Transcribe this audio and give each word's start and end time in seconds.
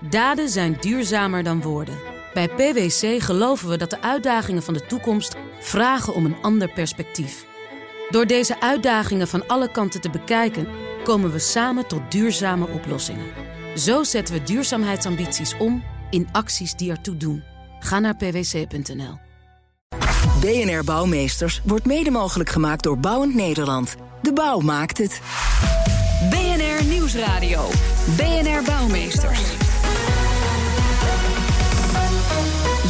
Daden 0.00 0.48
zijn 0.48 0.76
duurzamer 0.80 1.42
dan 1.42 1.62
woorden. 1.62 1.98
Bij 2.34 2.48
PwC 2.48 3.22
geloven 3.22 3.68
we 3.68 3.76
dat 3.76 3.90
de 3.90 4.02
uitdagingen 4.02 4.62
van 4.62 4.74
de 4.74 4.86
toekomst 4.86 5.36
vragen 5.60 6.14
om 6.14 6.24
een 6.24 6.36
ander 6.42 6.72
perspectief. 6.72 7.46
Door 8.10 8.26
deze 8.26 8.60
uitdagingen 8.60 9.28
van 9.28 9.46
alle 9.46 9.70
kanten 9.70 10.00
te 10.00 10.10
bekijken, 10.10 10.68
komen 11.04 11.32
we 11.32 11.38
samen 11.38 11.86
tot 11.86 12.10
duurzame 12.10 12.68
oplossingen. 12.68 13.26
Zo 13.76 14.02
zetten 14.04 14.34
we 14.34 14.42
duurzaamheidsambities 14.42 15.56
om 15.56 15.82
in 16.10 16.28
acties 16.32 16.74
die 16.74 16.90
ertoe 16.90 17.16
doen. 17.16 17.42
Ga 17.80 17.98
naar 17.98 18.16
pwc.nl. 18.16 19.18
BNR 20.40 20.84
Bouwmeesters 20.84 21.60
wordt 21.64 21.86
mede 21.86 22.10
mogelijk 22.10 22.50
gemaakt 22.50 22.82
door 22.82 22.98
Bouwend 22.98 23.34
Nederland. 23.34 23.96
De 24.22 24.32
bouw 24.32 24.60
maakt 24.60 24.98
het. 24.98 25.20
BNR 26.30 26.84
Nieuwsradio. 26.84 27.68
BNR 28.16 28.62
Bouwmeesters. 28.64 29.57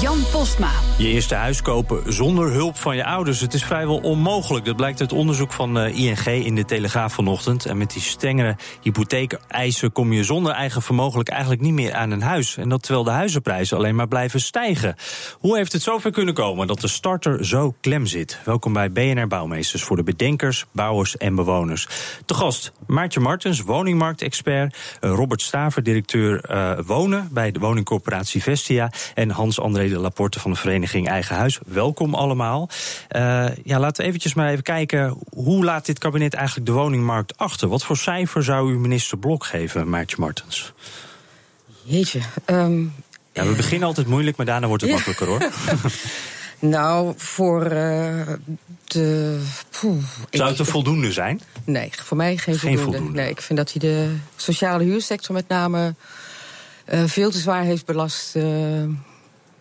Jan 0.01 0.19
Postma. 0.33 0.71
Je 0.99 1.09
eerste 1.09 1.35
huis 1.35 1.63
kopen 1.63 2.13
zonder 2.13 2.53
hulp 2.53 2.77
van 2.77 2.97
je 2.97 3.05
ouders. 3.05 3.41
Het 3.41 3.55
is 3.55 3.65
vrijwel 3.65 3.97
onmogelijk. 3.97 4.65
Dat 4.65 4.77
blijkt 4.77 5.01
uit 5.01 5.13
onderzoek 5.13 5.53
van 5.53 5.79
eh, 5.79 5.99
ING 5.99 6.27
in 6.27 6.55
de 6.55 6.65
Telegraaf 6.65 7.13
vanochtend. 7.13 7.67
En 7.67 7.77
met 7.77 7.93
die 7.93 8.03
strengere 8.03 8.57
hypotheekeisen 8.83 9.93
kom 9.93 10.13
je 10.13 10.25
zonder 10.25 10.53
eigen 10.53 10.83
vermogelijk 10.83 11.29
eigenlijk 11.29 11.61
niet 11.61 11.73
meer 11.73 11.95
aan 11.95 12.11
een 12.11 12.23
huis. 12.23 12.57
En 12.57 12.69
dat 12.69 12.83
terwijl 12.83 13.05
de 13.05 13.11
huizenprijzen 13.11 13.77
alleen 13.77 13.95
maar 13.95 14.09
blijven 14.09 14.41
stijgen. 14.41 14.95
Hoe 15.39 15.57
heeft 15.57 15.73
het 15.73 15.83
zover 15.83 16.11
kunnen 16.11 16.35
komen 16.35 16.67
dat 16.67 16.81
de 16.81 16.89
starter 16.89 17.47
zo 17.47 17.75
klem 17.81 18.07
zit? 18.07 18.39
Welkom 18.45 18.73
bij 18.73 18.93
BNR 18.93 19.27
Bouwmeesters 19.27 19.83
voor 19.83 19.97
de 19.97 20.03
bedenkers, 20.03 20.67
bouwers 20.73 21.17
en 21.17 21.35
bewoners. 21.35 21.89
Te 22.25 22.35
gast 22.35 22.73
Maartje 22.87 23.21
Martens, 23.21 23.63
woningmarktexpert. 23.63 24.77
Eh, 25.01 25.11
Robert 25.11 25.43
Staver, 25.43 25.83
directeur 25.83 26.51
uh, 26.51 26.79
wonen 26.87 27.29
bij 27.33 27.51
de 27.51 27.59
woningcorporatie 27.59 28.43
Vestia. 28.43 28.93
En 29.15 29.31
Hans-André 29.31 29.88
de 29.89 29.99
Laporte 29.99 30.41
van 30.41 30.51
de 30.51 30.57
Vereniging 30.57 31.09
Eigen 31.09 31.37
Huis. 31.37 31.59
Welkom 31.67 32.15
allemaal. 32.15 32.69
Uh, 33.17 33.47
ja, 33.65 33.79
laten 33.79 34.03
we 34.03 34.09
eventjes 34.09 34.35
maar 34.35 34.51
even 34.51 34.63
kijken. 34.63 35.17
Hoe 35.31 35.65
laat 35.65 35.87
dit 35.87 35.99
kabinet 35.99 36.35
eigenlijk 36.35 36.67
de 36.67 36.73
woningmarkt 36.73 37.39
achter? 37.39 37.69
Wat 37.69 37.85
voor 37.85 37.97
cijfer 37.97 38.45
zou 38.45 38.73
u 38.73 38.79
minister 38.79 39.19
Blok 39.19 39.45
geven, 39.45 39.89
Maartje 39.89 40.17
Martens? 40.19 40.73
Jeetje. 41.83 42.21
Um, 42.47 42.95
ja, 43.33 43.47
we 43.47 43.55
beginnen 43.55 43.89
altijd 43.89 44.07
moeilijk, 44.07 44.37
maar 44.37 44.47
daarna 44.47 44.67
wordt 44.67 44.83
het 44.83 44.91
ja. 44.91 44.97
makkelijker 44.97 45.27
hoor. 45.27 45.51
nou, 46.77 47.13
voor 47.17 47.63
uh, 47.63 48.27
de. 48.85 49.41
Poeh, 49.81 50.05
Zou 50.31 50.51
het 50.51 50.59
een 50.59 50.67
voldoende 50.67 51.13
zijn? 51.13 51.41
Nee, 51.65 51.91
voor 51.93 52.17
mij 52.17 52.37
geen, 52.37 52.59
geen 52.59 52.59
voldoende. 52.59 52.97
voldoende. 52.97 53.21
Nee, 53.21 53.31
ik 53.31 53.41
vind 53.41 53.59
dat 53.59 53.73
hij 53.73 53.81
de 53.81 54.17
sociale 54.37 54.85
huursector 54.85 55.35
met 55.35 55.49
name 55.49 55.95
uh, 56.93 57.03
veel 57.07 57.31
te 57.31 57.39
zwaar 57.39 57.63
heeft 57.63 57.87
belast. 57.87 58.37
Uh, 58.37 58.45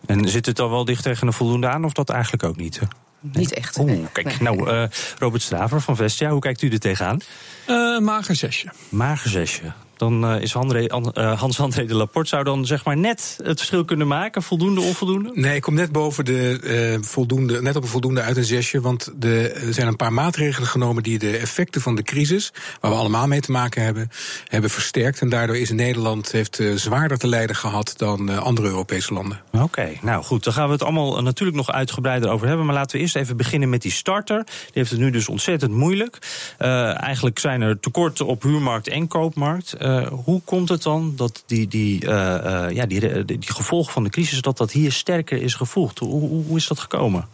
en 0.08 0.28
zit 0.28 0.46
het 0.46 0.60
al 0.60 0.70
wel 0.70 0.84
dicht 0.84 1.02
tegen 1.02 1.26
een 1.26 1.32
voldoende 1.32 1.68
aan, 1.68 1.84
of 1.84 1.92
dat 1.92 2.10
eigenlijk 2.10 2.42
ook 2.42 2.56
niet? 2.56 2.80
Nee. 2.80 2.88
Niet 3.32 3.52
echt. 3.52 3.78
Oeh, 3.78 4.06
kijk, 4.12 4.26
nee. 4.26 4.36
nou, 4.40 4.70
uh, 4.72 4.84
Robert 5.18 5.42
Straver 5.42 5.80
van 5.80 5.96
Vestia, 5.96 6.30
hoe 6.30 6.40
kijkt 6.40 6.62
u 6.62 6.68
er 6.68 6.78
tegenaan? 6.78 7.20
Uh, 7.68 7.98
mager 7.98 8.36
zesje. 8.36 8.68
Mager 8.88 9.30
zesje. 9.30 9.72
Dan 9.98 10.34
uh, 10.34 10.40
is 10.40 10.54
uh, 10.54 11.40
Hans-André 11.40 11.84
de 11.84 11.94
Laporte 11.94 12.28
zou 12.28 12.44
dan 12.44 12.66
zeg 12.66 12.84
maar 12.84 12.96
net 12.96 13.38
het 13.42 13.56
verschil 13.56 13.84
kunnen 13.84 14.06
maken. 14.06 14.42
Voldoende, 14.42 14.80
onvoldoende? 14.80 15.30
Nee, 15.34 15.56
ik 15.56 15.62
kom 15.62 15.74
net 15.74 15.92
boven 15.92 16.24
de 16.24 16.60
uh, 16.62 17.02
voldoende, 17.04 17.62
net 17.62 17.76
op 17.76 17.82
een 17.82 17.88
voldoende 17.88 18.20
uit 18.20 18.36
een 18.36 18.44
zesje. 18.44 18.80
Want 18.80 19.12
de, 19.16 19.48
er 19.66 19.74
zijn 19.74 19.86
een 19.86 19.96
paar 19.96 20.12
maatregelen 20.12 20.68
genomen 20.68 21.02
die 21.02 21.18
de 21.18 21.36
effecten 21.36 21.80
van 21.80 21.94
de 21.94 22.02
crisis, 22.02 22.52
waar 22.80 22.90
we 22.90 22.96
allemaal 22.96 23.26
mee 23.26 23.40
te 23.40 23.50
maken 23.50 23.82
hebben, 23.82 24.10
hebben 24.44 24.70
versterkt. 24.70 25.20
En 25.20 25.28
daardoor 25.28 25.56
is 25.56 25.70
Nederland 25.70 26.32
heeft 26.32 26.62
zwaarder 26.74 27.18
te 27.18 27.28
lijden 27.28 27.56
gehad 27.56 27.94
dan 27.96 28.38
andere 28.38 28.68
Europese 28.68 29.12
landen. 29.12 29.40
Oké, 29.52 29.62
okay, 29.64 29.98
nou 30.02 30.24
goed, 30.24 30.44
daar 30.44 30.54
gaan 30.54 30.66
we 30.66 30.72
het 30.72 30.82
allemaal 30.82 31.22
natuurlijk 31.22 31.56
nog 31.56 31.70
uitgebreider 31.70 32.30
over 32.30 32.46
hebben. 32.46 32.66
Maar 32.66 32.74
laten 32.74 32.96
we 32.96 33.02
eerst 33.02 33.16
even 33.16 33.36
beginnen 33.36 33.68
met 33.68 33.82
die 33.82 33.92
starter. 33.92 34.44
Die 34.44 34.72
heeft 34.72 34.90
het 34.90 35.00
nu 35.00 35.10
dus 35.10 35.28
ontzettend 35.28 35.72
moeilijk. 35.72 36.18
eigenlijk 36.58 37.38
zijn 37.38 37.60
er 37.60 37.80
tekorten 37.80 38.26
op 38.26 38.42
huurmarkt 38.42 38.88
en 38.88 39.08
koopmarkt. 39.08 39.74
Uh, 39.88 40.06
hoe 40.24 40.40
komt 40.44 40.68
het 40.68 40.82
dan 40.82 41.12
dat 41.16 41.42
die, 41.46 41.68
die, 41.68 42.04
uh, 42.04 42.10
uh, 42.10 42.66
ja, 42.70 42.86
die, 42.86 43.24
die, 43.24 43.38
gevolgen 43.42 43.92
van 43.92 44.04
de 44.04 44.10
crisis... 44.10 44.40
dat 44.40 44.56
dat 44.56 44.72
hier 44.72 44.92
sterker 44.92 45.42
is 45.42 45.54
gevoegd? 45.54 45.98
Hoe, 45.98 46.44
hoe 46.46 46.56
is 46.56 46.66
dat 46.66 46.78
gekomen? 46.78 47.28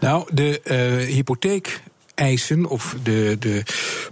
Nou, 0.00 0.28
de 0.32 0.60
hypotheek 1.08 1.82
eisen 2.20 2.66
of 2.66 2.96
de, 3.02 3.36
de 3.38 3.62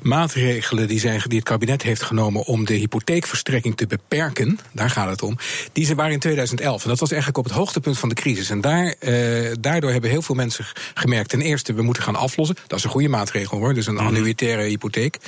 maatregelen 0.03 0.89
die, 0.89 1.01
zijn, 1.01 1.23
die 1.27 1.39
het 1.39 1.49
kabinet 1.49 1.83
heeft 1.83 2.03
genomen 2.03 2.45
om 2.45 2.65
de 2.65 2.75
hypotheekverstrekking 2.75 3.77
te 3.77 3.87
beperken, 3.87 4.59
daar 4.73 4.91
gaat 4.91 5.11
het 5.11 5.23
om, 5.23 5.39
die 5.73 5.85
ze 5.85 5.95
waren 5.95 6.13
in 6.13 6.19
2011. 6.19 6.83
En 6.83 6.89
dat 6.89 6.99
was 6.99 7.11
eigenlijk 7.11 7.39
op 7.39 7.45
het 7.45 7.55
hoogtepunt 7.55 7.99
van 7.99 8.09
de 8.09 8.15
crisis. 8.15 8.51
En 8.51 8.61
daar, 8.61 8.95
uh, 9.01 9.53
daardoor 9.61 9.91
hebben 9.91 10.11
heel 10.11 10.23
veel 10.23 10.35
mensen 10.35 10.67
gemerkt, 10.95 11.29
ten 11.29 11.41
eerste, 11.41 11.73
we 11.73 11.83
moeten 11.83 12.03
gaan 12.03 12.17
aflossen. 12.17 12.57
Dat 12.67 12.79
is 12.79 12.85
een 12.85 12.91
goede 12.91 13.09
maatregel 13.09 13.59
hoor, 13.59 13.75
dus 13.75 13.87
een 13.87 13.99
annuitaire 13.99 14.63
hypotheek. 14.63 15.19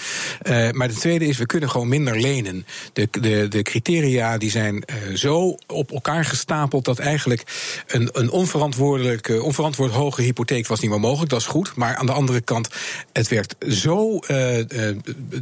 Uh, 0.42 0.70
maar 0.70 0.88
de 0.88 0.94
tweede 0.94 1.26
is, 1.26 1.38
we 1.38 1.46
kunnen 1.46 1.70
gewoon 1.70 1.88
minder 1.88 2.20
lenen. 2.20 2.66
De, 2.92 3.08
de, 3.10 3.46
de 3.48 3.62
criteria 3.62 4.38
die 4.38 4.50
zijn 4.50 4.74
uh, 4.74 5.16
zo 5.16 5.56
op 5.66 5.92
elkaar 5.92 6.24
gestapeld 6.24 6.84
dat 6.84 6.98
eigenlijk 6.98 7.42
een, 7.86 8.08
een 8.12 8.30
onverantwoordelijke, 8.30 9.42
onverantwoord 9.42 9.92
hoge 9.92 10.22
hypotheek 10.22 10.66
was 10.66 10.80
niet 10.80 10.90
meer 10.90 11.00
mogelijk. 11.00 11.30
Dat 11.30 11.40
is 11.40 11.46
goed. 11.46 11.76
Maar 11.76 11.96
aan 11.96 12.06
de 12.06 12.12
andere 12.12 12.40
kant 12.40 12.68
het 13.12 13.28
werd 13.28 13.54
zo, 13.68 14.14
uh, 14.14 14.18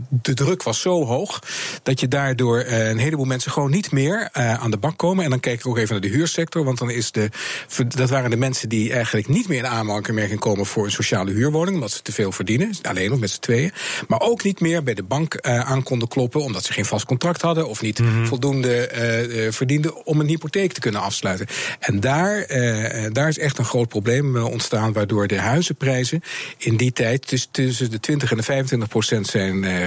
de 0.08 0.34
druk 0.34 0.62
was 0.62 0.80
zo 0.80 1.04
hoog, 1.04 1.42
dat 1.82 2.00
je 2.00 2.08
daardoor 2.08 2.64
uh, 2.64 2.88
een 2.88 2.98
heleboel 2.98 3.24
mensen 3.24 3.52
gewoon 3.52 3.70
niet 3.70 3.92
meer 3.92 4.28
aan 4.32 4.70
de 4.70 4.76
bak 4.76 4.98
komen. 4.98 5.24
En 5.24 5.30
dan 5.30 5.40
kijk 5.40 5.58
ik 5.58 5.66
ook 5.66 5.78
even 5.78 5.92
naar 5.92 6.10
de 6.10 6.16
huursector, 6.16 6.64
want 6.64 6.78
dan 6.78 6.90
is 6.90 7.12
de, 7.12 7.30
dat 7.88 8.10
waren 8.10 8.30
de 8.30 8.36
mensen 8.36 8.68
die 8.68 8.92
eigenlijk 8.92 9.28
niet 9.28 9.48
meer 9.48 9.58
in 9.58 9.66
aanmerking 9.66 10.38
komen 10.38 10.66
voor 10.66 10.84
een 10.84 10.90
sociale 10.90 11.32
huurwoning, 11.32 11.74
omdat 11.74 11.90
ze 11.90 12.02
te 12.02 12.12
veel 12.12 12.32
verdienen, 12.32 12.70
alleen 12.82 13.12
of 13.12 13.18
met 13.18 13.30
z'n 13.30 13.40
tweeën. 13.40 13.72
Maar 14.08 14.20
ook 14.20 14.42
niet 14.42 14.60
meer 14.60 14.82
bij 14.82 14.94
de 14.94 15.02
bank 15.02 15.40
aan 15.40 15.82
konden 15.82 16.08
kloppen, 16.08 16.42
omdat 16.42 16.64
ze 16.64 16.72
geen 16.72 16.84
vast 16.84 17.04
contract 17.04 17.42
hadden 17.42 17.68
of 17.68 17.82
niet 17.82 17.98
mm-hmm. 17.98 18.26
voldoende 18.26 19.46
verdienden 19.50 20.06
om 20.06 20.20
een 20.20 20.28
hypotheek 20.28 20.72
te 20.72 20.80
kunnen 20.80 21.00
afsluiten. 21.00 21.46
En 21.78 22.00
daar, 22.00 22.46
daar 23.12 23.28
is 23.28 23.38
echt 23.38 23.58
een 23.58 23.64
groot 23.64 23.88
probleem 23.88 24.36
ontstaan, 24.36 24.92
waardoor 24.92 25.26
de 25.26 25.38
huizenprijzen 25.38 26.22
in 26.58 26.76
die 26.76 26.92
tijd 26.92 27.07
tussen 27.16 27.90
de 27.90 28.00
20 28.00 28.30
en 28.30 28.36
de 28.36 28.42
25 28.42 28.88
procent 28.88 29.26
zijn 29.26 29.62
uh, 29.62 29.84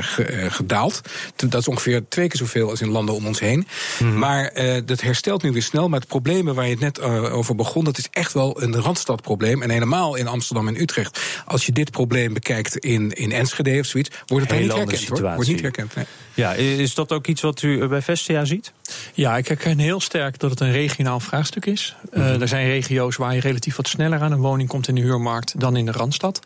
gedaald. 0.50 1.02
Dat 1.36 1.62
is 1.62 1.68
ongeveer 1.68 2.04
twee 2.09 2.28
keer 2.28 2.40
zoveel 2.40 2.70
als 2.70 2.82
in 2.82 2.90
landen 2.90 3.16
om 3.16 3.28
ons 3.28 3.40
heen. 3.40 3.68
Mm-hmm. 4.00 4.18
Maar 4.18 4.52
uh, 4.56 4.82
dat 4.86 5.02
herstelt 5.02 5.44
nu 5.44 5.52
weer 5.52 5.64
snel. 5.64 5.90
Maar 5.90 6.00
het 6.00 6.08
problemen 6.10 6.56
waar 6.56 6.66
je 6.66 6.72
het 6.72 6.80
net 6.80 7.02
over 7.02 7.56
begon, 7.56 7.84
dat 7.84 7.98
is 7.98 8.08
echt 8.12 8.34
wel 8.34 8.62
een 8.62 8.76
randstadprobleem. 8.76 9.62
En 9.62 9.70
helemaal 9.70 10.16
in 10.16 10.28
Amsterdam 10.28 10.68
en 10.68 10.81
Utrecht. 10.81 11.20
Als 11.46 11.66
je 11.66 11.72
dit 11.72 11.92
probleem 11.92 12.34
bekijkt 12.34 12.78
in, 12.78 13.12
in 13.12 13.31
Enschede 13.31 13.80
of 13.80 13.86
zoiets, 13.86 14.10
wordt 14.26 14.50
het 14.50 14.60
niet 14.60 14.74
herkend. 14.74 15.08
Hoor. 15.08 15.22
Wordt 15.22 15.50
niet 15.50 15.62
herkend. 15.62 15.96
Nee. 15.96 16.06
Ja, 16.34 16.53
is 16.53 16.94
dat 16.94 17.12
ook 17.12 17.28
iets 17.28 17.42
wat 17.42 17.62
u 17.62 17.88
bij 17.88 18.02
Vestia 18.02 18.46
ziet? 18.46 18.74
Ja, 19.14 19.38
ik 19.38 19.47
herken 19.47 19.80
heel 19.80 20.00
sterk 20.00 20.40
dat 20.40 20.50
het 20.50 20.59
een 20.59 20.72
regionaal 20.72 21.19
vraagstuk 21.19 21.66
is. 21.66 21.96
Mm-hmm. 22.12 22.34
Uh, 22.34 22.42
er 22.42 22.47
zijn 22.47 22.68
regio's 22.68 23.16
waar 23.16 23.36
je 23.36 23.42
relatief 23.42 23.75
wat 23.75 23.88
sneller 23.88 24.22
aan 24.22 24.31
een 24.31 24.40
woning 24.40 24.69
komt 24.69 24.88
in 24.88 24.96
de 24.96 25.02
huurmarkt 25.02 25.59
dan 25.59 25.75
in 25.75 25.86
de 25.86 25.92
Randstad. 25.92 26.40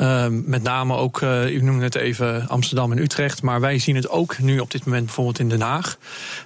Uh, 0.00 0.26
met 0.28 0.62
name 0.62 0.96
ook, 0.96 1.20
uh, 1.20 1.50
u 1.50 1.62
noemde 1.62 1.84
het 1.84 1.94
even 1.94 2.48
Amsterdam 2.48 2.92
en 2.92 2.98
Utrecht. 2.98 3.42
Maar 3.42 3.60
wij 3.60 3.78
zien 3.78 3.96
het 3.96 4.08
ook 4.08 4.38
nu 4.38 4.58
op 4.58 4.70
dit 4.70 4.84
moment 4.84 5.04
bijvoorbeeld 5.04 5.38
in 5.38 5.48
Den 5.48 5.60
Haag. 5.60 5.96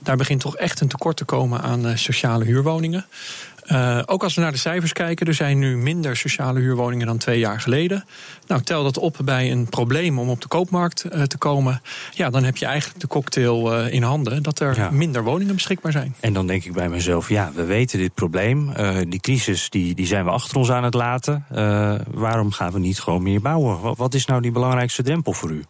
Daar 0.03 0.17
begint 0.17 0.41
toch 0.41 0.57
echt 0.57 0.81
een 0.81 0.89
tekort 0.89 1.17
te 1.17 1.25
komen 1.25 1.61
aan 1.61 1.99
sociale 1.99 2.45
huurwoningen. 2.45 3.07
Uh, 3.73 4.03
ook 4.07 4.23
als 4.23 4.35
we 4.35 4.41
naar 4.41 4.53
de 4.53 4.59
cijfers 4.59 4.93
kijken, 4.93 5.27
er 5.27 5.35
zijn 5.35 5.59
nu 5.59 5.77
minder 5.77 6.17
sociale 6.17 6.61
huurwoningen 6.61 7.07
dan 7.07 7.19
twee 7.19 7.39
jaar 7.39 7.61
geleden. 7.61 8.05
Nou, 8.47 8.63
tel 8.63 8.83
dat 8.83 8.99
op 8.99 9.17
bij 9.25 9.51
een 9.51 9.69
probleem 9.69 10.19
om 10.19 10.29
op 10.29 10.41
de 10.41 10.49
koopmarkt 10.49 11.05
uh, 11.05 11.23
te 11.23 11.39
komen. 11.39 11.83
Ja, 12.13 12.31
dan 12.31 12.45
heb 12.45 12.57
je 12.57 12.67
eigenlijk 12.67 13.01
de 13.01 13.07
cocktail 13.07 13.79
uh, 13.79 13.93
in 13.93 14.03
handen 14.03 14.43
dat 14.43 14.61
er 14.61 14.77
ja. 14.77 14.91
minder 14.91 15.25
woningen 15.25 15.55
beschikbaar 15.55 15.93
zijn. 15.93 16.15
En 16.21 16.33
dan 16.33 16.47
denk 16.47 16.65
ik 16.65 16.73
bij 16.73 16.89
mezelf, 16.89 17.29
ja, 17.29 17.53
we 17.55 17.65
weten 17.65 17.99
dit 17.99 18.15
probleem. 18.15 18.73
die 19.09 19.21
crisis 19.21 19.71
die, 19.71 19.95
die 19.95 20.07
zijn 20.07 20.25
we 20.25 20.31
achter 20.31 20.57
ons 20.57 20.71
aan 20.71 20.85
het 20.85 20.95
laten. 20.95 21.45
waarom 22.11 22.53
gaan 22.53 22.73
we 22.73 22.79
niet 22.79 23.01
gewoon 23.01 23.23
meer 23.23 23.41
bouwen? 23.41 23.97
Wat 23.97 24.15
is 24.15 24.27
nou 24.27 24.43
die 24.43 24.53
belangrijkste 24.53 25.03
drempel 25.03 25.33
voor 25.33 25.51
u? 25.51 25.65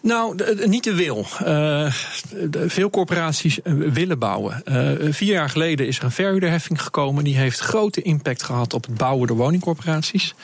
Nou, 0.00 0.36
niet 0.66 0.84
de 0.84 0.94
wil. 0.94 1.26
De, 1.38 2.64
veel 2.68 2.90
corporaties 2.90 3.58
willen 3.92 4.18
bouwen. 4.18 4.62
Uh, 4.64 5.12
vier 5.12 5.32
jaar 5.32 5.50
geleden 5.50 5.86
is 5.86 5.98
er 5.98 6.04
een 6.04 6.10
verhuurderheffing 6.10 6.82
gekomen. 6.82 7.24
Die 7.24 7.36
heeft 7.36 7.58
grote 7.58 8.02
impact 8.02 8.42
gehad 8.42 8.74
op 8.74 8.84
het 8.84 8.96
bouwen 8.96 9.26
door 9.26 9.36
woningcorporaties. 9.36 10.34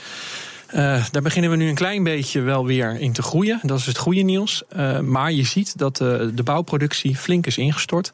Daar 1.11 1.23
beginnen 1.23 1.50
we 1.50 1.56
nu 1.56 1.69
een 1.69 1.75
klein 1.75 2.03
beetje 2.03 2.41
wel 2.41 2.67
weer 2.67 3.00
in 3.00 3.12
te 3.12 3.23
groeien. 3.23 3.61
Dat 3.62 3.79
is 3.79 3.87
het 3.87 3.99
goede 3.99 4.20
nieuws. 4.20 4.62
maar 5.03 5.32
je 5.32 5.44
ziet 5.44 5.79
dat 5.79 5.97
de 5.97 6.43
bouwproductie 6.44 7.17
flink 7.17 7.47
is 7.47 7.59
ingestort. 7.59 8.12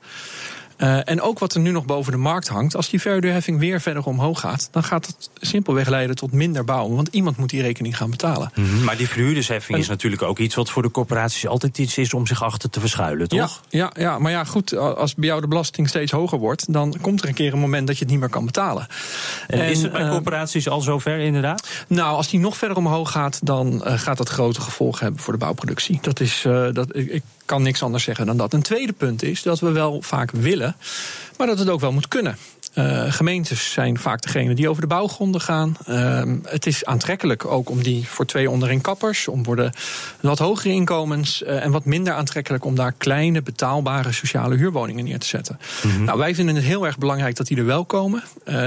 Uh, 0.79 1.09
en 1.09 1.21
ook 1.21 1.39
wat 1.39 1.55
er 1.55 1.61
nu 1.61 1.71
nog 1.71 1.85
boven 1.85 2.13
de 2.13 2.19
markt 2.19 2.49
hangt, 2.49 2.77
als 2.77 2.89
die 2.89 3.01
verhuurderheffing 3.01 3.59
weer 3.59 3.81
verder 3.81 4.05
omhoog 4.05 4.41
gaat, 4.41 4.69
dan 4.71 4.85
gaat 4.85 5.07
het 5.07 5.31
simpelweg 5.35 5.89
leiden 5.89 6.17
tot 6.17 6.33
minder 6.33 6.65
bouwen. 6.65 6.97
Want 6.97 7.09
iemand 7.09 7.37
moet 7.37 7.51
die 7.51 7.63
rekening 7.63 7.97
gaan 7.97 8.11
betalen. 8.11 8.51
Mm 8.55 8.65
-hmm. 8.65 8.85
Maar 8.85 8.97
die 8.97 9.09
verhuurdersheffing 9.09 9.79
is 9.79 9.89
natuurlijk 9.89 10.23
ook 10.23 10.39
iets 10.39 10.55
wat 10.55 10.71
voor 10.71 10.83
de 10.83 10.91
corporaties 10.91 11.47
altijd 11.47 11.79
iets 11.79 11.99
is 11.99 12.15
om 12.15 12.27
zich 12.27 12.43
achter 12.43 12.71
te 12.71 12.81
verschuilen, 12.81 13.29
toch? 13.29 13.61
Ja, 13.69 13.91
ja, 13.95 14.03
ja, 14.03 14.19
maar 14.19 14.31
ja, 14.31 14.45
goed, 14.45 14.77
als 14.77 15.15
bij 15.15 15.29
jou 15.29 15.41
de 15.41 15.49
belasting 15.49 15.89
steeds 15.89 16.13
hoger 16.13 16.39
wordt, 16.39 16.73
dan 16.73 16.97
komt 17.01 17.23
er 17.23 17.29
een 17.29 17.35
keer 17.35 17.53
een 17.53 17.59
moment 17.59 17.87
dat 17.87 17.97
je 17.97 18.03
het 18.03 18.13
niet 18.13 18.21
meer 18.21 18.29
kan 18.29 18.45
betalen. 18.45 18.87
En, 19.47 19.61
en 19.61 19.71
is 19.71 19.83
het 19.83 19.93
bij 19.93 20.09
corporaties 20.09 20.67
uh, 20.67 20.73
al 20.73 20.81
zover, 20.81 21.19
inderdaad? 21.19 21.69
Nou, 21.89 22.17
als 22.17 22.29
die 22.29 22.41
nog 22.41 22.57
verder 22.57 22.77
omhoog 22.77 23.11
gaat, 23.11 23.41
dan 23.43 23.83
uh, 23.87 23.99
gaat 23.99 24.17
dat 24.17 24.29
grote 24.29 24.61
gevolgen 24.61 25.05
hebben 25.05 25.23
voor 25.23 25.33
de 25.33 25.39
bouwproductie. 25.39 25.99
Dat 26.03 26.21
is, 26.21 26.43
dat, 26.73 26.97
ik, 26.97 27.11
ik 27.11 27.23
kan 27.53 27.63
niks 27.63 27.83
anders 27.83 28.05
zeggen 28.05 28.27
dan 28.27 28.37
dat. 28.37 28.53
Een 28.53 28.63
tweede 28.63 28.93
punt 28.93 29.23
is 29.23 29.43
dat 29.43 29.61
we 29.61 29.71
wel 29.73 30.03
vaak 30.03 30.31
willen, 30.31 30.77
maar 31.37 31.47
dat 31.47 31.59
het 31.59 31.69
ook 31.69 31.81
wel 31.81 31.93
moet 31.93 32.09
kunnen. 32.09 32.37
Uh, 32.75 33.13
gemeentes 33.13 33.73
zijn 33.73 33.99
vaak 33.99 34.23
degene 34.23 34.55
die 34.55 34.69
over 34.69 34.83
de 34.83 34.89
bouwgronden 34.89 35.41
gaan. 35.41 35.77
Uh, 35.89 36.23
het 36.45 36.67
is 36.67 36.85
aantrekkelijk 36.85 37.45
ook 37.45 37.71
om 37.71 37.83
die 37.83 38.09
voor 38.09 38.27
twee 38.27 38.51
onderin 38.51 38.81
kappers, 38.81 39.29
om 39.29 39.45
voor 39.45 39.57
de 39.57 39.71
wat 40.21 40.39
hogere 40.39 40.75
inkomens 40.75 41.43
uh, 41.43 41.65
en 41.65 41.71
wat 41.71 41.85
minder 41.85 42.13
aantrekkelijk 42.13 42.65
om 42.65 42.75
daar 42.75 42.93
kleine 42.93 43.43
betaalbare 43.43 44.13
sociale 44.13 44.57
huurwoningen 44.57 45.05
neer 45.05 45.19
te 45.19 45.27
zetten. 45.27 45.59
Mm 45.83 45.91
-hmm. 45.91 46.05
Nou, 46.05 46.19
wij 46.19 46.35
vinden 46.35 46.55
het 46.55 46.65
heel 46.65 46.87
erg 46.87 46.99
belangrijk 46.99 47.37
dat 47.37 47.47
die 47.47 47.57
er 47.57 47.65
wel 47.65 47.85
komen. 47.85 48.23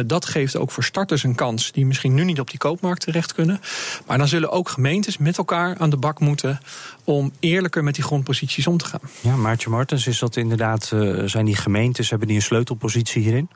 dat 0.06 0.25
geeft 0.25 0.56
ook 0.56 0.72
voor 0.72 0.84
starters 0.84 1.24
een 1.24 1.36
kans 1.36 1.72
die 1.72 1.86
misschien 1.86 2.13
nu 2.13 2.24
niet 2.24 2.40
op 2.40 2.50
die 2.50 2.60
koopmarkt 2.60 3.02
terecht 3.02 3.34
kunnen. 3.34 3.62
Maar 4.07 4.18
dan 4.18 4.28
zullen 4.28 4.52
ook 4.52 4.69
gemeentes 4.69 5.18
met 5.18 5.38
elkaar 5.38 5.78
aan 5.78 5.90
de 5.90 5.98
bak 5.98 6.19
moeten 6.19 6.60
om 7.04 7.31
eerlijker 7.40 7.84
met 7.84 7.96
die 7.96 8.04
grondposities 8.04 8.68
om 8.68 8.78
te 8.78 8.86
gaan. 8.86 9.02
Ja, 9.22 9.36
Maartje 9.36 9.69
Martens, 9.69 10.07
is 10.07 10.19
dat 10.19 10.36
inderdaad, 10.36 10.92
zijn 11.25 11.46
die 11.46 11.56
gemeentes, 11.56 12.10
hebben 12.10 12.28
die 12.28 12.38
een 12.38 12.44
sleutelpositie 12.44 13.22
hierin? 13.22 13.50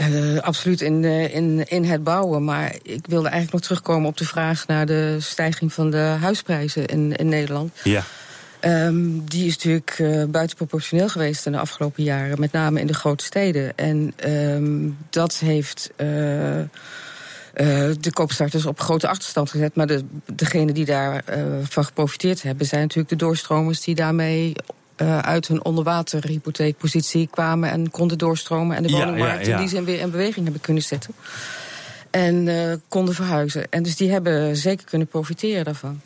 Uh, 0.00 0.38
absoluut 0.38 0.80
in, 0.80 1.02
uh, 1.02 1.34
in, 1.34 1.68
in 1.68 1.84
het 1.84 2.04
bouwen. 2.04 2.44
Maar 2.44 2.74
ik 2.82 3.06
wilde 3.06 3.28
eigenlijk 3.28 3.52
nog 3.52 3.62
terugkomen 3.62 4.08
op 4.08 4.16
de 4.16 4.24
vraag 4.24 4.66
naar 4.66 4.86
de 4.86 5.16
stijging 5.20 5.72
van 5.72 5.90
de 5.90 6.16
huisprijzen 6.20 6.86
in, 6.86 7.16
in 7.16 7.28
Nederland. 7.28 7.72
Ja. 7.84 8.04
Um, 8.64 9.28
die 9.28 9.46
is 9.46 9.54
natuurlijk 9.54 9.98
uh, 9.98 10.24
buitenproportioneel 10.24 11.08
geweest 11.08 11.46
in 11.46 11.52
de 11.52 11.58
afgelopen 11.58 12.02
jaren, 12.02 12.40
met 12.40 12.52
name 12.52 12.80
in 12.80 12.86
de 12.86 12.94
grote 12.94 13.24
steden. 13.24 13.76
En 13.76 14.14
um, 14.26 14.96
dat 15.10 15.38
heeft 15.38 15.90
de 18.00 18.10
koopstarters 18.12 18.66
op 18.66 18.80
grote 18.80 19.08
achterstand 19.08 19.50
gezet. 19.50 19.74
Maar 19.74 19.86
de, 19.86 20.04
degenen 20.34 20.74
die 20.74 20.84
daarvan 20.84 21.66
van 21.68 21.84
geprofiteerd 21.84 22.42
hebben, 22.42 22.66
zijn 22.66 22.80
natuurlijk 22.80 23.08
de 23.08 23.16
doorstromers 23.16 23.80
die 23.80 23.94
daarmee 23.94 24.54
uh, 25.02 25.18
uit 25.18 25.48
hun 25.48 25.64
onderwaterhypotheekpositie 25.64 27.26
kwamen 27.26 27.70
en 27.70 27.90
konden 27.90 28.18
doorstromen 28.18 28.76
en 28.76 28.82
de 28.82 28.90
woningmarkt 28.90 29.34
ja, 29.34 29.40
ja, 29.40 29.48
ja. 29.48 29.54
in 29.54 29.60
die 29.60 29.68
zin 29.68 29.84
weer 29.84 30.00
in 30.00 30.10
beweging 30.10 30.44
hebben 30.44 30.62
kunnen 30.62 30.82
zetten. 30.82 31.14
En 32.10 32.46
uh, 32.46 32.72
konden 32.88 33.14
verhuizen. 33.14 33.70
En 33.70 33.82
dus 33.82 33.96
die 33.96 34.10
hebben 34.10 34.56
zeker 34.56 34.86
kunnen 34.86 35.06
profiteren 35.06 35.64
daarvan. 35.64 36.00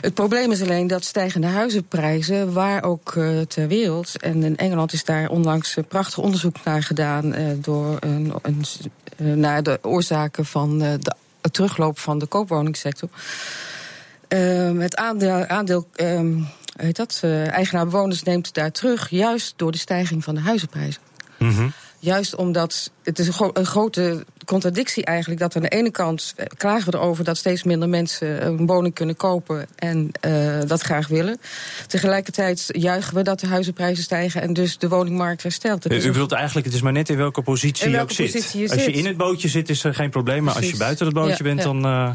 Het 0.00 0.14
probleem 0.14 0.50
is 0.50 0.62
alleen 0.62 0.86
dat 0.86 1.04
stijgende 1.04 1.46
huizenprijzen, 1.46 2.52
waar 2.52 2.82
ook 2.82 3.14
uh, 3.14 3.40
ter 3.40 3.68
wereld, 3.68 4.20
en 4.20 4.42
in 4.42 4.56
Engeland 4.56 4.92
is 4.92 5.04
daar 5.04 5.28
onlangs 5.28 5.76
een 5.76 5.84
prachtig 5.84 6.18
onderzoek 6.18 6.56
naar 6.64 6.82
gedaan 6.82 7.38
uh, 7.38 7.46
door 7.56 7.96
een, 8.00 8.32
een, 8.42 9.40
naar 9.40 9.62
de 9.62 9.78
oorzaken 9.82 10.44
van 10.44 10.78
de 10.78 10.98
het 11.42 11.52
terugloop 11.52 11.98
van 11.98 12.18
de 12.18 12.26
koopwoningsector. 12.26 13.08
het 14.78 14.96
aandeel, 14.96 15.46
aandeel 15.46 15.88
um, 15.96 16.46
heet 16.84 16.96
dat, 16.96 17.20
uh, 17.24 17.48
eigenaar-bewoners 17.48 18.22
neemt 18.22 18.54
daar 18.54 18.72
terug, 18.72 19.10
juist 19.10 19.54
door 19.56 19.72
de 19.72 19.78
stijging 19.78 20.24
van 20.24 20.34
de 20.34 20.40
huizenprijzen. 20.40 21.02
Mm 21.38 21.50
-hmm. 21.50 21.72
Juist 21.98 22.34
omdat 22.34 22.90
het 23.02 23.18
is 23.18 23.26
een, 23.26 23.32
gro 23.32 23.50
een, 23.52 23.66
grote 23.66 24.24
contradictie 24.44 25.04
eigenlijk 25.04 25.40
dat 25.40 25.56
aan 25.56 25.62
de 25.62 25.68
ene 25.68 25.90
kant 25.90 26.34
klagen 26.56 26.90
we 26.90 26.96
erover 26.96 27.24
dat 27.24 27.36
steeds 27.36 27.62
minder 27.62 27.88
mensen 27.88 28.46
een 28.46 28.66
woning 28.66 28.94
kunnen 28.94 29.16
kopen 29.16 29.66
en 29.76 30.10
uh, 30.26 30.60
dat 30.66 30.80
graag 30.80 31.08
willen. 31.08 31.40
Tegelijkertijd 31.86 32.64
juichen 32.66 33.14
we 33.14 33.22
dat 33.22 33.40
de 33.40 33.46
huizenprijzen 33.46 34.04
stijgen 34.04 34.42
en 34.42 34.52
dus 34.52 34.78
de 34.78 34.88
woningmarkt 34.88 35.42
herstelt. 35.42 35.84
Het 35.84 36.04
U 36.04 36.12
bedoelt 36.12 36.32
eigenlijk, 36.32 36.66
het 36.66 36.74
is 36.74 36.82
maar 36.82 36.92
net 36.92 37.08
in 37.08 37.16
welke 37.16 37.42
positie 37.42 37.86
in 37.86 37.92
welke 37.92 38.14
je 38.14 38.22
ook 38.22 38.30
positie 38.30 38.60
zit. 38.60 38.70
Je 38.70 38.76
als 38.76 38.84
je 38.84 38.92
in 38.92 39.06
het 39.06 39.16
bootje 39.16 39.48
zit 39.48 39.68
is 39.68 39.84
er 39.84 39.94
geen 39.94 40.10
probleem, 40.10 40.42
maar 40.42 40.54
Precies. 40.54 40.70
als 40.70 40.78
je 40.78 40.84
buiten 40.84 41.06
het 41.06 41.14
bootje 41.14 41.44
ja, 41.44 41.54
bent, 41.54 41.58
ja. 41.58 41.64
dan. 41.64 41.86
Uh, 41.86 42.10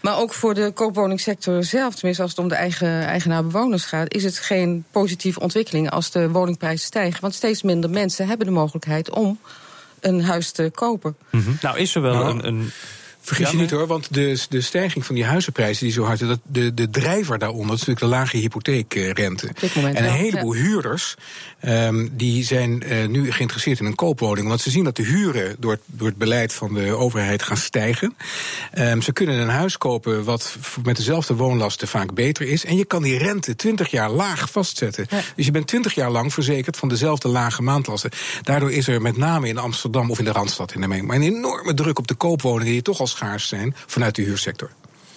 maar 0.00 0.18
ook 0.18 0.34
voor 0.34 0.54
de 0.54 0.70
koopwoningsector 0.74 1.64
zelf, 1.64 1.94
tenminste 1.94 2.22
als 2.22 2.30
het 2.30 2.40
om 2.40 2.48
de 2.48 2.54
eigen 2.54 3.06
eigenaar-bewoners 3.06 3.84
gaat, 3.84 4.14
is 4.14 4.24
het 4.24 4.38
geen 4.38 4.84
positieve 4.90 5.40
ontwikkeling 5.40 5.90
als 5.90 6.10
de 6.10 6.30
woningprijzen 6.30 6.86
stijgen. 6.86 7.20
Want 7.20 7.34
steeds 7.34 7.62
minder 7.62 7.90
mensen 7.90 8.26
hebben 8.26 8.46
de 8.46 8.52
mogelijkheid 8.52 9.10
om 9.10 9.38
een 10.00 10.24
huis 10.24 10.50
te 10.50 10.70
kopen. 10.74 11.16
Mm 11.30 11.42
-hmm. 11.42 11.58
Nou, 11.60 11.78
is 11.78 11.94
er 11.94 12.02
wel 12.02 12.14
nou, 12.14 12.30
een. 12.30 12.46
een 12.46 12.70
Vergis 13.28 13.50
je 13.50 13.56
niet 13.56 13.70
hoor, 13.70 13.86
want 13.86 14.14
de, 14.14 14.44
de 14.48 14.60
stijging 14.60 15.06
van 15.06 15.14
die 15.14 15.24
huizenprijzen 15.24 15.84
die 15.84 15.94
zo 15.94 16.04
hard 16.04 16.20
is, 16.20 16.36
de, 16.42 16.74
de 16.74 16.90
drijver 16.90 17.38
daaronder 17.38 17.74
is 17.74 17.78
natuurlijk 17.78 18.00
de 18.00 18.06
lage 18.06 18.36
hypotheekrente. 18.36 19.48
En 19.74 20.04
een 20.04 20.10
heleboel 20.10 20.54
ja. 20.54 20.60
huurders 20.60 21.14
um, 21.64 22.10
die 22.12 22.44
zijn 22.44 22.82
uh, 22.86 23.06
nu 23.06 23.32
geïnteresseerd 23.32 23.80
in 23.80 23.86
een 23.86 23.94
koopwoning. 23.94 24.48
Want 24.48 24.60
ze 24.60 24.70
zien 24.70 24.84
dat 24.84 24.96
de 24.96 25.02
huren 25.02 25.56
door 25.58 25.70
het, 25.70 25.80
door 25.86 26.08
het 26.08 26.16
beleid 26.16 26.52
van 26.52 26.74
de 26.74 26.92
overheid 26.92 27.42
gaan 27.42 27.56
stijgen. 27.56 28.16
Um, 28.78 29.02
ze 29.02 29.12
kunnen 29.12 29.38
een 29.38 29.48
huis 29.48 29.78
kopen 29.78 30.24
wat 30.24 30.56
met 30.84 30.96
dezelfde 30.96 31.34
woonlasten 31.34 31.88
vaak 31.88 32.14
beter 32.14 32.46
is. 32.46 32.64
En 32.64 32.76
je 32.76 32.84
kan 32.84 33.02
die 33.02 33.18
rente 33.18 33.56
20 33.56 33.90
jaar 33.90 34.10
laag 34.10 34.50
vastzetten. 34.50 35.06
Ja. 35.10 35.20
Dus 35.36 35.44
je 35.44 35.52
bent 35.52 35.66
20 35.66 35.94
jaar 35.94 36.10
lang 36.10 36.32
verzekerd 36.32 36.76
van 36.76 36.88
dezelfde 36.88 37.28
lage 37.28 37.62
maandlasten. 37.62 38.10
Daardoor 38.42 38.72
is 38.72 38.88
er 38.88 39.02
met 39.02 39.16
name 39.16 39.48
in 39.48 39.58
Amsterdam 39.58 40.10
of 40.10 40.18
in 40.18 40.24
de 40.24 40.32
Randstad 40.32 40.74
in 40.74 40.80
de 40.80 40.86
maar 40.86 41.16
een 41.16 41.22
enorme 41.22 41.74
druk 41.74 41.98
op 41.98 42.06
de 42.06 42.14
koopwoningen 42.14 42.72
die 42.72 42.82
toch 42.82 43.00
al 43.00 43.06
schaars 43.18 43.48
zijn 43.48 43.74
vanuit 43.86 44.14
de 44.14 44.22
huursector. 44.22 44.70